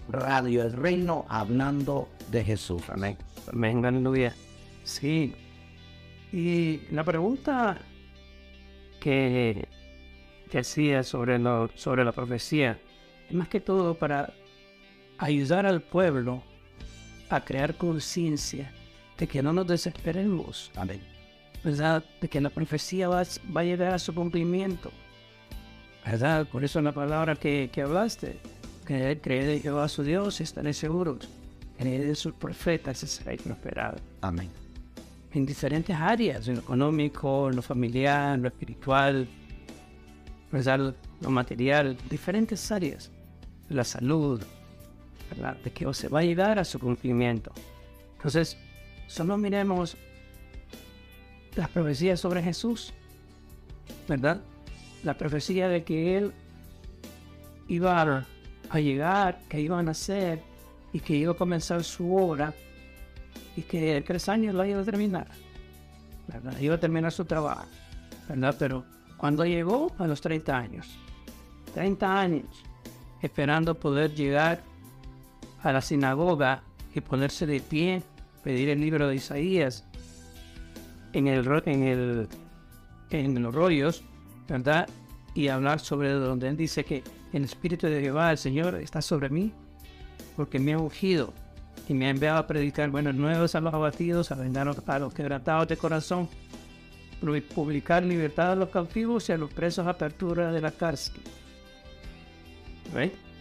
[0.08, 2.82] Radio El Reino, hablando de Jesús.
[2.88, 3.16] Amén.
[3.50, 4.34] Amén, aleluya.
[4.84, 5.34] Sí.
[6.30, 7.78] Y la pregunta
[9.00, 9.66] que
[10.54, 12.78] que hacía sobre, lo, sobre la profecía,
[13.28, 14.32] es más que todo para
[15.18, 16.44] ayudar al pueblo
[17.28, 18.72] a crear conciencia
[19.18, 20.70] de que no nos desesperemos.
[20.76, 21.13] Amén.
[21.64, 22.04] ¿Verdad?
[22.20, 23.22] De que la profecía va,
[23.56, 24.92] va a llegar a su cumplimiento.
[26.04, 26.46] ¿Verdad?
[26.46, 28.36] Por eso la palabra que, que hablaste,
[28.86, 31.28] que creer en Jehová su Dios, estaré seguros.
[31.78, 33.96] Creer en sus profetas y será prosperado.
[34.20, 34.50] Amén.
[35.32, 39.26] En diferentes áreas, en lo económico, en lo familiar, en lo espiritual,
[40.52, 40.94] ¿verdad?
[41.20, 43.10] lo material, diferentes áreas.
[43.70, 44.42] La salud,
[45.30, 45.56] ¿verdad?
[45.64, 47.50] De que se va a llegar a su cumplimiento.
[48.16, 48.56] Entonces,
[49.06, 49.96] solo miremos
[51.56, 52.92] las profecías sobre Jesús,
[54.08, 54.40] ¿verdad?
[55.02, 56.32] La profecía de que Él
[57.68, 58.26] iba
[58.70, 60.42] a llegar, que iba a nacer
[60.92, 62.54] y que iba a comenzar su obra
[63.56, 65.28] y que en tres años la iba a terminar,
[66.28, 66.58] ¿verdad?
[66.58, 67.66] Iba a terminar su trabajo,
[68.28, 68.56] ¿verdad?
[68.58, 68.84] Pero
[69.16, 70.88] cuando llegó a los 30 años,
[71.74, 72.64] 30 años,
[73.22, 74.62] esperando poder llegar
[75.62, 76.62] a la sinagoga
[76.94, 78.02] y ponerse de pie,
[78.42, 79.84] pedir el libro de Isaías
[81.14, 82.28] en el en el
[83.10, 84.02] en los rollos,
[84.48, 84.88] ¿verdad?
[85.34, 87.02] Y hablar sobre donde él dice que
[87.32, 89.52] el Espíritu de Jehová, el Señor, está sobre mí,
[90.36, 91.32] porque me ha ungido
[91.88, 95.14] y me ha enviado a predicar buenos nuevos a los abatidos, a vendar a los
[95.14, 96.28] quebrantados de corazón,
[97.54, 101.14] publicar libertad a los cautivos y a los presos apertura de la cárcel.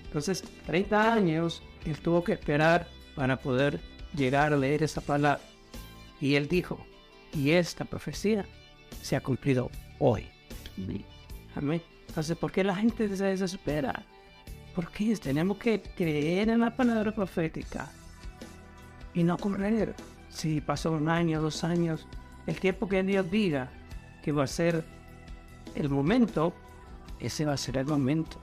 [0.06, 3.80] Entonces, 30 años él tuvo que esperar para poder
[4.16, 5.42] llegar a leer esa palabra.
[6.22, 6.86] Y él dijo,
[7.34, 8.46] y esta profecía
[9.02, 9.70] se ha cumplido
[10.00, 10.28] hoy.
[11.56, 11.82] Amén.
[12.08, 14.04] Entonces, ¿por qué la gente se desespera?
[14.76, 17.90] Porque tenemos que creer en la palabra profética
[19.14, 19.96] y no correr.
[20.30, 22.08] Si pasó un año, dos años,
[22.48, 23.72] el tiempo que Dios diga
[24.24, 24.84] que va a ser
[25.76, 26.54] el momento,
[27.20, 28.38] ese va a ser el momento,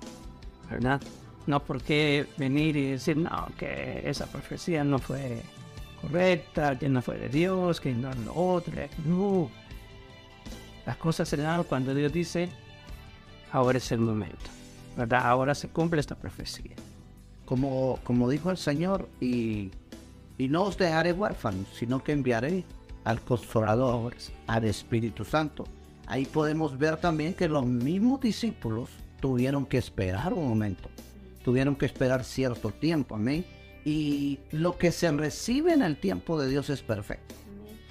[0.70, 1.00] ¿verdad?
[1.46, 5.42] No porque venir y decir, no, que esa profecía no fue
[6.00, 8.72] correcta, que no fue de Dios, que no lo otro.
[9.04, 9.50] No.
[10.86, 12.48] Las cosas se dan cuando Dios dice,
[13.52, 14.50] ahora es el momento,
[14.96, 15.22] ¿verdad?
[15.24, 16.74] Ahora se cumple esta profecía.
[17.44, 19.70] Como, como dijo el Señor, y,
[20.38, 22.64] y no os dejaré huérfanos, sino que enviaré
[23.04, 24.14] al Consolador,
[24.46, 25.64] al Espíritu Santo.
[26.06, 28.90] Ahí podemos ver también que los mismos discípulos
[29.20, 30.88] tuvieron que esperar un momento,
[31.44, 33.44] tuvieron que esperar cierto tiempo, amén.
[33.84, 37.34] Y lo que se recibe en el tiempo de Dios es perfecto.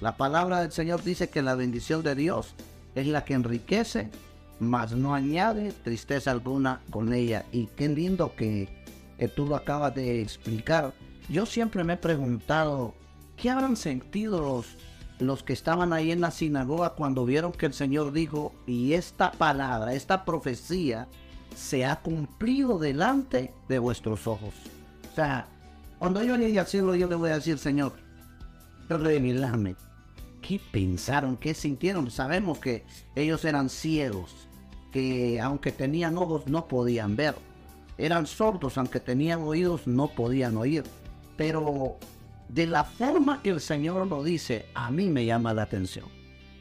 [0.00, 2.54] La palabra del Señor dice que la bendición de Dios
[2.94, 4.10] es la que enriquece,
[4.58, 7.44] mas no añade tristeza alguna con ella.
[7.52, 8.68] Y qué lindo que,
[9.18, 10.94] que tú lo acabas de explicar.
[11.28, 12.94] Yo siempre me he preguntado,
[13.36, 14.76] ¿qué habrán sentido los
[15.20, 19.32] los que estaban ahí en la sinagoga cuando vieron que el Señor dijo, y esta
[19.32, 21.08] palabra, esta profecía,
[21.54, 24.54] se ha cumplido delante de vuestros ojos.
[25.12, 25.48] O sea,
[26.00, 27.92] cuando yo llegue al cielo, yo le voy a decir, Señor,
[28.88, 29.76] revelame.
[30.40, 31.36] ¿Qué pensaron?
[31.36, 32.10] ¿Qué sintieron?
[32.10, 34.48] Sabemos que ellos eran ciegos,
[34.92, 37.34] que aunque tenían ojos no podían ver.
[37.98, 40.84] Eran sordos, aunque tenían oídos no podían oír.
[41.36, 41.98] Pero
[42.48, 46.06] de la forma que el Señor lo dice, a mí me llama la atención.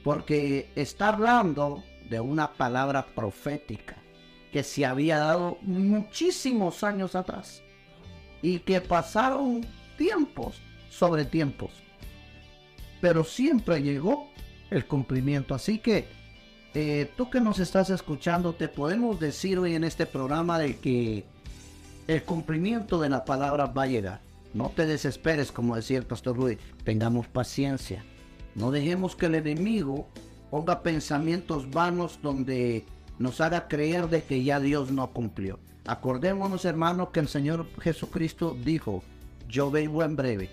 [0.04, 3.96] Porque está hablando de una palabra profética
[4.52, 7.64] que se había dado muchísimos años atrás
[8.42, 9.66] y que pasaron
[9.98, 11.72] tiempos sobre tiempos.
[13.02, 14.28] Pero siempre llegó
[14.70, 15.56] el cumplimiento.
[15.56, 16.08] Así que
[16.74, 21.26] eh, tú que nos estás escuchando, te podemos decir hoy en este programa de que
[22.08, 24.22] el cumplimiento de la palabra va a llegar.
[24.54, 26.58] No te desesperes, como decía el pastor Luis.
[26.84, 28.04] Tengamos paciencia.
[28.56, 30.08] No dejemos que el enemigo
[30.50, 32.86] ponga pensamientos vanos donde
[33.20, 35.60] nos haga creer de que ya Dios no cumplió.
[35.90, 39.02] Acordémonos, hermanos, que el Señor Jesucristo dijo,
[39.48, 40.48] yo vengo en breve.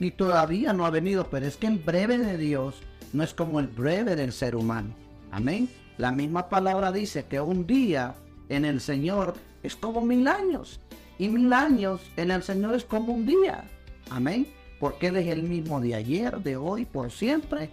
[0.00, 2.76] Y todavía no ha venido, pero es que el breve de Dios
[3.12, 4.94] no es como el breve del ser humano.
[5.30, 5.68] Amén.
[5.98, 8.14] La misma palabra dice que un día
[8.48, 10.80] en el Señor es como mil años
[11.18, 13.64] y mil años en el Señor es como un día.
[14.08, 14.46] Amén.
[14.80, 17.68] Porque Él es el mismo de ayer, de hoy, por siempre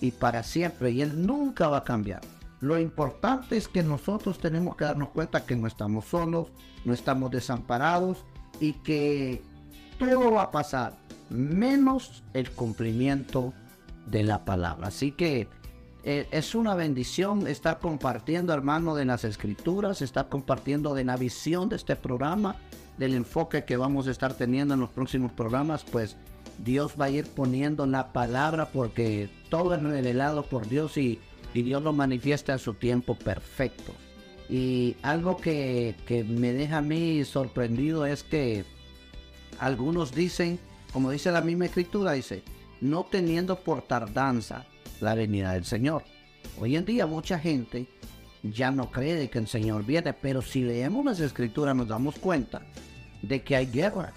[0.00, 0.92] y para siempre.
[0.92, 2.20] Y Él nunca va a cambiar.
[2.60, 6.48] Lo importante es que nosotros tenemos que darnos cuenta que no estamos solos,
[6.84, 8.24] no estamos desamparados
[8.60, 9.42] y que
[9.98, 10.94] todo va a pasar,
[11.30, 13.52] menos el cumplimiento
[14.06, 14.88] de la palabra.
[14.88, 15.48] Así que
[16.04, 21.68] eh, es una bendición estar compartiendo, hermano, de las escrituras, estar compartiendo de la visión
[21.68, 22.56] de este programa
[22.96, 26.16] del enfoque que vamos a estar teniendo en los próximos programas, pues
[26.64, 31.20] Dios va a ir poniendo la palabra porque todo es revelado por Dios y,
[31.54, 33.92] Dios lo manifiesta a su tiempo perfecto.
[34.48, 38.64] Y algo que, que me deja a mí sorprendido es que
[39.58, 40.58] algunos dicen,
[40.92, 42.42] como dice la misma escritura, dice,
[42.80, 44.66] no teniendo por tardanza,
[45.00, 46.04] la venida del Señor.
[46.60, 47.86] Hoy en día mucha gente
[48.42, 52.62] ya no cree que el Señor viene, pero si leemos las escrituras nos damos cuenta
[53.22, 54.12] de que hay guerra.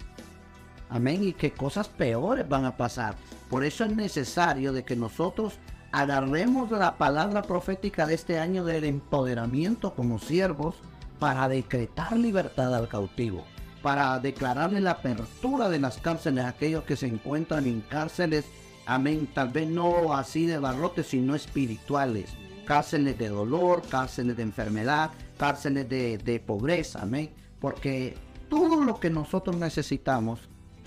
[0.90, 3.16] Amén, y que cosas peores van a pasar.
[3.50, 5.54] Por eso es necesario de que nosotros
[5.92, 10.76] agarremos la palabra profética de este año del empoderamiento como siervos
[11.20, 13.44] para decretar libertad al cautivo,
[13.82, 18.46] para declararle la apertura de las cárceles a aquellos que se encuentran en cárceles,
[18.86, 22.32] amén, tal vez no así de barrotes, sino espirituales,
[22.66, 28.16] cárceles de dolor, cárceles de enfermedad, cárceles de, pobreza, amén, porque
[28.50, 30.40] todo lo que nosotros necesitamos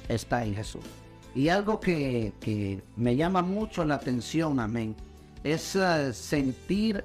[0.09, 0.85] está en Jesús.
[1.35, 4.95] Y algo que, que me llama mucho la atención, amén,
[5.43, 7.05] es eh, sentir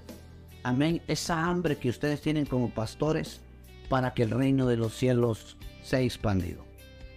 [0.64, 1.02] Amén.
[1.08, 3.42] Esa hambre que ustedes tienen como pastores
[3.88, 6.66] para que el reino de los cielos sea expandido.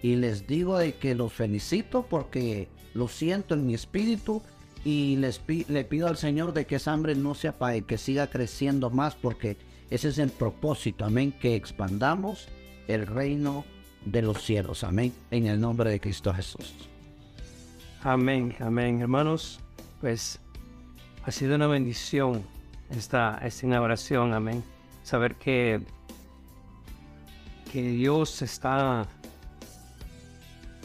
[0.02, 4.42] Y les digo de que los felicito porque lo siento en mi espíritu
[4.84, 8.28] y les le pido al Señor de que esa hambre no se apague, que siga
[8.28, 9.56] creciendo más porque
[9.90, 12.48] ese es el propósito, amén, que expandamos
[12.88, 13.64] el reino
[14.04, 16.91] de los cielos, amén, en el nombre de Cristo Jesús.
[18.04, 19.60] Amén, amén, hermanos,
[20.00, 20.40] pues
[21.24, 22.42] ha sido una bendición
[22.90, 24.64] esta, esta inauguración, amén.
[25.04, 25.80] Saber que,
[27.70, 29.06] que Dios está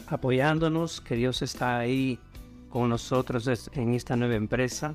[0.06, 2.20] apoyándonos, que Dios está ahí
[2.68, 4.94] con nosotros en esta nueva empresa,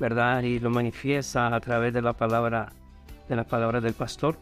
[0.00, 0.42] ¿verdad?
[0.42, 2.72] Y lo manifiesta a través de la palabra,
[3.28, 4.36] de la palabra del pastor,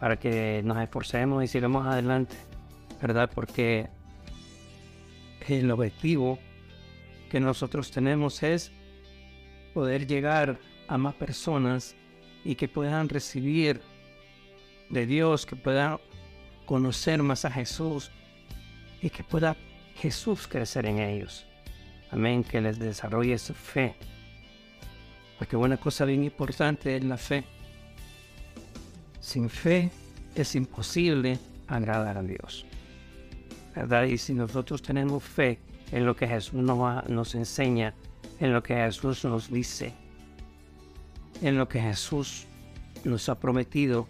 [0.00, 2.36] para que nos esforcemos y sigamos adelante,
[3.02, 3.30] ¿verdad?
[3.34, 3.97] Porque
[5.48, 6.38] el objetivo
[7.30, 8.72] que nosotros tenemos es
[9.74, 11.94] poder llegar a más personas
[12.44, 13.80] y que puedan recibir
[14.90, 15.98] de Dios, que puedan
[16.66, 18.10] conocer más a Jesús
[19.00, 19.56] y que pueda
[19.96, 21.46] Jesús crecer en ellos.
[22.10, 23.94] Amén, que les desarrolle su fe.
[25.38, 27.44] Porque una cosa bien importante es la fe.
[29.20, 29.90] Sin fe
[30.34, 32.64] es imposible agradar a Dios.
[34.08, 35.58] Y si nosotros tenemos fe
[35.92, 37.94] en lo que Jesús nos, nos enseña,
[38.40, 39.94] en lo que Jesús nos dice,
[41.42, 42.46] en lo que Jesús
[43.04, 44.08] nos ha prometido,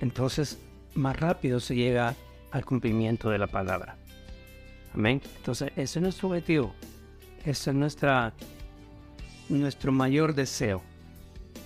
[0.00, 0.58] entonces
[0.94, 2.14] más rápido se llega
[2.50, 3.96] al cumplimiento de la palabra.
[4.94, 5.22] Amén.
[5.36, 6.74] Entonces, ese es nuestro objetivo.
[7.44, 8.32] Ese es nuestra,
[9.48, 10.82] nuestro mayor deseo.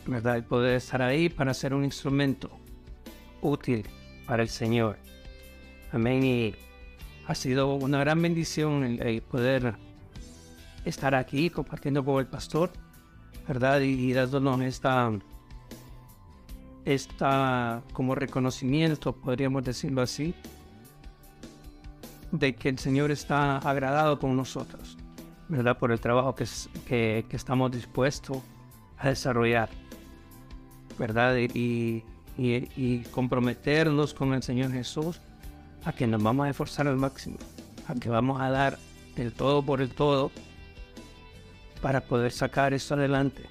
[0.06, 0.36] ¿Verdad?
[0.36, 2.50] El poder estar ahí para ser un instrumento
[3.40, 3.86] útil
[4.26, 4.98] para el Señor.
[5.92, 6.24] Amén.
[6.24, 6.54] Y
[7.26, 9.74] ha sido una gran bendición el poder
[10.84, 12.72] estar aquí compartiendo con el pastor
[13.46, 13.80] ¿verdad?
[13.80, 15.10] Y, dándonos esta,
[16.84, 20.34] esta como reconocimiento, podríamos decirlo así,
[22.30, 24.96] de que el Señor está agradado con nosotros,
[25.48, 25.78] ¿verdad?
[25.78, 26.46] Por el trabajo que,
[26.86, 28.38] que, estamos dispuestos
[28.98, 29.68] a desarrollar,
[30.98, 31.36] ¿verdad?
[31.36, 32.04] Y,
[32.38, 35.20] y, y, comprometernos con el Señor Jesús
[35.84, 37.36] a que nos vamos a esforzar al máximo,
[37.88, 38.78] a que vamos a dar
[39.16, 40.30] el todo por el todo
[41.80, 43.44] para poder sacar esto adelante.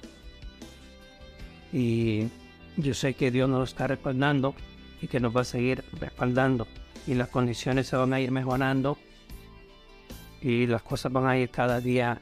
[1.72, 2.28] Y
[2.76, 4.54] yo sé que Dios nos está respaldando
[5.00, 6.66] y que nos va a seguir respaldando.
[7.06, 8.96] Y las condiciones se van a ir mejorando
[10.40, 12.20] y las cosas van a ir cada día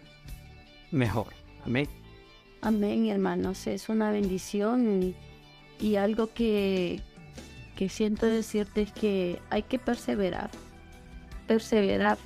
[0.91, 1.29] mejor.
[1.65, 1.89] Amén.
[2.63, 3.67] Amén, hermanos.
[3.67, 5.15] Es una bendición
[5.81, 7.01] y, algo que,
[7.81, 10.51] que siento decirte es que hay que perseverar.
[11.47, 12.18] Perseverar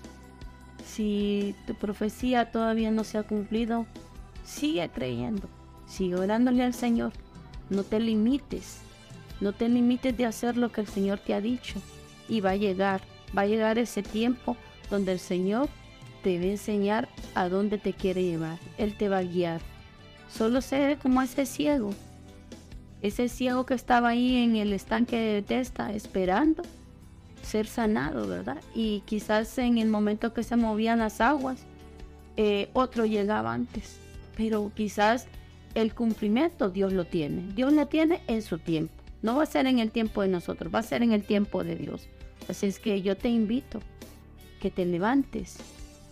[0.85, 3.87] si tu profecía todavía no se ha cumplido,
[4.45, 5.49] sigue creyendo,
[5.87, 7.13] sigue orándole al Señor.
[7.71, 8.81] No te limites,
[9.41, 11.81] no te limites de hacer lo que el Señor te ha dicho.
[12.29, 13.01] Y va a llegar,
[13.39, 14.57] va a llegar ese tiempo
[14.91, 15.69] donde el Señor
[16.25, 18.59] te va a enseñar a dónde te quiere llevar.
[18.77, 19.61] Él te va a guiar.
[20.29, 21.91] Solo sé como ese ciego,
[23.05, 26.63] ese ciego que estaba ahí en el estanque de Testa esperando
[27.43, 28.63] ser sanado, ¿verdad?
[28.75, 31.67] Y quizás en el momento que se movían las aguas,
[32.39, 33.99] eh, otro llegaba antes,
[34.39, 35.27] pero quizás
[35.75, 39.67] el cumplimiento Dios lo tiene, Dios lo tiene en su tiempo, no va a ser
[39.67, 42.09] en el tiempo de nosotros, va a ser en el tiempo de Dios.
[42.49, 43.81] Así es que yo te invito
[44.61, 45.59] que te levantes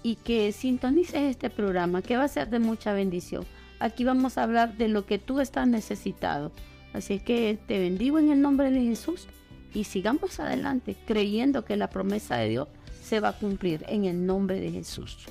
[0.03, 3.47] y que sintonices este programa, que va a ser de mucha bendición.
[3.81, 6.53] Aquí vamos a hablar de lo que tú estás necesitado.
[6.93, 9.27] Así que te bendigo en el nombre de Jesús
[9.75, 12.69] y sigamos adelante creyendo que la promesa de Dios
[13.03, 15.27] se va a cumplir en el nombre de Jesús.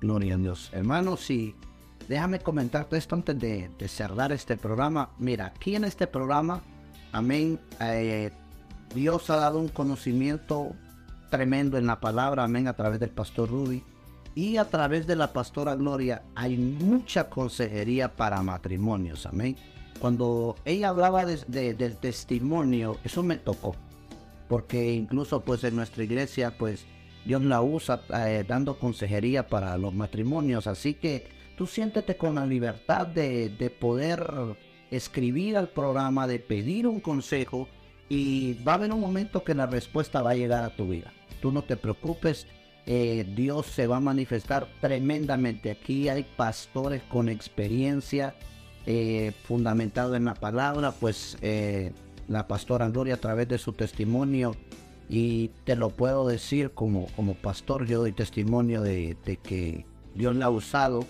[0.00, 0.70] Gloria a Dios.
[0.72, 1.54] Hermanos, y
[2.08, 5.10] déjame comentarte esto antes de, cerrar este programa.
[5.18, 6.62] Mira, aquí en este programa,
[7.12, 8.30] amén, eh,
[8.94, 10.74] Dios ha dado un conocimiento
[11.30, 13.82] tremendo en la palabra, amén, a través del pastor Rudy.
[14.34, 19.56] Y a través de la pastora Gloria hay mucha consejería para matrimonios, amén.
[20.00, 23.76] Cuando ella hablaba de, del testimonio, eso me tocó,
[24.48, 26.86] porque incluso pues en nuestra iglesia pues
[27.26, 32.46] Dios la usa eh, dando consejería para los matrimonios, así que tú siéntete con la
[32.46, 34.26] libertad de, de poder
[34.90, 37.68] escribir al programa, de pedir un consejo
[38.08, 41.12] y va a haber un momento que la respuesta va a llegar a tu vida.
[41.40, 42.46] Tú no te preocupes,
[42.86, 45.70] eh, Dios se va a manifestar tremendamente.
[45.70, 48.34] Aquí hay pastores con experiencia
[48.86, 51.92] eh, fundamentado en la palabra, pues eh,
[52.28, 54.54] la pastora Gloria a través de su testimonio
[55.08, 60.46] y te lo puedo decir como, como pastor, yo doy testimonio de, que Dios la
[60.46, 61.04] ha usado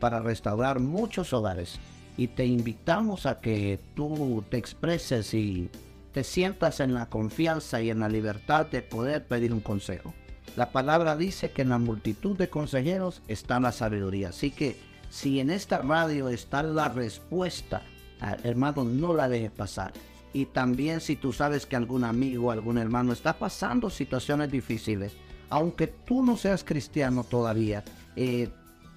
[0.00, 1.78] para restaurar muchos hogares
[2.16, 5.70] y te invitamos a que tú te expreses y
[6.12, 10.14] te sientas en la confianza y en la libertad de poder pedir un consejo.
[10.56, 14.30] La palabra dice que en la multitud de consejeros está la sabiduría.
[14.30, 14.76] Así que
[15.12, 17.82] si en esta radio está la respuesta,
[18.22, 19.92] ah, hermano, no la dejes pasar.
[20.32, 25.12] Y también si tú sabes que algún amigo, algún hermano está pasando situaciones difíciles,
[25.50, 27.84] aunque tú no seas cristiano todavía,
[28.16, 28.48] eh,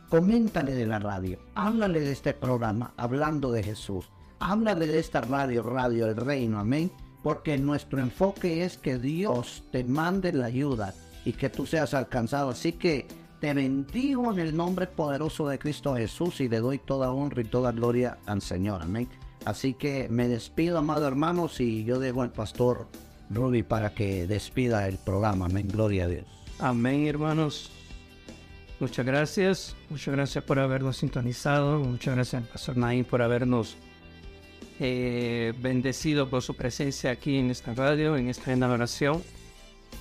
[0.07, 4.05] coméntale de la radio, háblale de este programa, hablando de Jesús.
[4.39, 6.93] Háblale de esta radio, Radio El Reino, amén.
[7.23, 10.93] Porque nuestro enfoque es que Dios te mande la ayuda
[11.25, 12.51] y que tú seas alcanzado.
[12.51, 13.05] Así que
[13.39, 17.45] te bendigo en el nombre poderoso de Cristo Jesús y le doy toda honra y
[17.45, 18.81] toda gloria al Señor.
[18.81, 19.07] Amén.
[19.45, 22.87] Así que me despido, amado hermanos, y yo dejo al pastor
[23.29, 25.45] Ruby para que despida el programa.
[25.45, 25.67] Amén.
[25.67, 26.25] Gloria a Dios.
[26.59, 27.71] Amén, hermanos.
[28.79, 29.75] Muchas gracias.
[29.89, 31.79] Muchas gracias por habernos sintonizado.
[31.79, 33.77] Muchas gracias al pastor Naim por habernos
[34.79, 39.21] eh, bendecido por su presencia aquí en esta radio, en esta oración.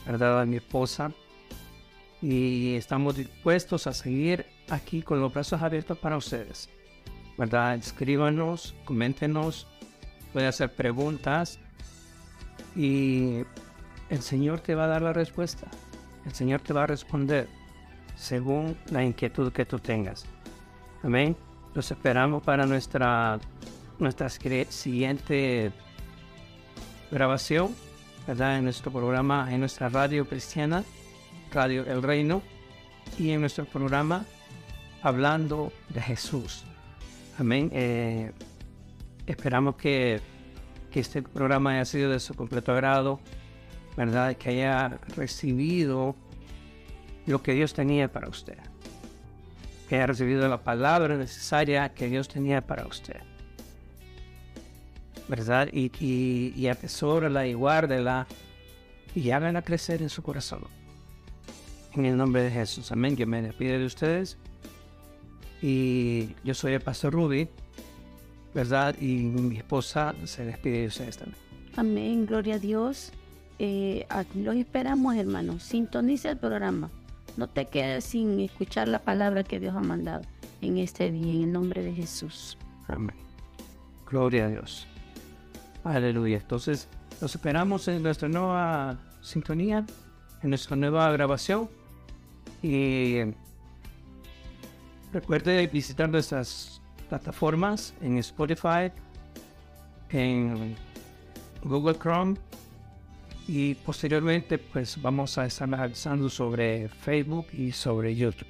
[0.07, 0.41] ¿verdad?
[0.41, 1.13] A mi esposa.
[2.25, 6.71] Y estamos dispuestos a seguir aquí con los brazos abiertos para ustedes.
[7.37, 7.75] ¿Verdad?
[7.75, 9.67] Escríbanos, coméntenos,
[10.33, 11.59] puede hacer preguntas
[12.75, 13.43] y
[14.09, 15.67] el Señor te va a dar la respuesta.
[16.25, 17.47] El Señor te va a responder
[18.17, 20.25] según la inquietud que tú tengas.
[21.03, 21.37] Amén.
[21.75, 23.39] Los esperamos para nuestra,
[23.99, 25.73] nuestra siguiente
[27.11, 27.75] grabación
[28.27, 28.57] ¿verdad?
[28.57, 30.83] En nuestro programa, en nuestra radio cristiana,
[31.55, 32.43] Radio El Reino,
[33.17, 34.25] y en nuestro programa
[35.03, 36.65] Hablando de Jesús.
[37.39, 37.71] Amén.
[37.73, 38.33] Eh,
[39.27, 40.21] esperamos que,
[40.91, 43.21] que, este programa haya sido de su completo agrado,
[43.97, 44.37] ¿verdad?
[44.37, 46.17] Que haya recibido
[47.27, 48.59] lo que Dios tenía para usted.
[49.89, 53.21] Que haya recibido la palabra necesaria que Dios tenía para usted.
[55.29, 55.69] ¿verdad?
[55.73, 58.27] Y, y, y atesórala y guárdela
[59.15, 60.65] y háganla crecer en su corazón.
[61.95, 63.17] En el nombre de Jesús, amén.
[63.17, 64.37] Yo me despido de ustedes.
[65.63, 67.49] Y yo soy el pastor Ruby,
[68.53, 68.97] ¿verdad?
[69.01, 71.39] Y mi esposa se despide de ustedes también.
[71.77, 73.13] Amén, gloria a Dios.
[73.59, 75.63] Eh, aquí los esperamos, hermanos.
[75.63, 76.91] Sintoniza el programa.
[77.37, 80.23] No te quedes sin escuchar la palabra que Dios ha mandado
[80.61, 82.59] en este día, en el nombre de Jesús.
[82.89, 83.17] Amén.
[84.11, 84.87] Gloria a Dios.
[85.85, 86.39] Aleluya.
[86.39, 86.89] Entonces,
[87.21, 89.87] los esperamos en nuestra nueva sintonía,
[90.43, 91.69] en nuestra nueva grabación.
[92.65, 93.19] Y
[95.13, 98.91] recuerde visitar nuestras plataformas en Spotify,
[100.09, 100.75] en
[101.63, 102.37] Google Chrome
[103.47, 108.49] y posteriormente pues vamos a estar avanzando sobre Facebook y sobre YouTube.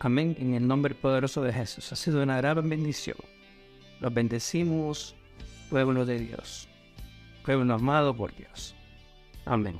[0.00, 0.34] Amén.
[0.40, 1.92] En el nombre poderoso de Jesús.
[1.92, 3.18] Ha sido una gran bendición.
[4.00, 5.14] Los bendecimos
[5.68, 6.70] pueblo de Dios,
[7.44, 8.74] pueblo amado por Dios.
[9.44, 9.78] Amén.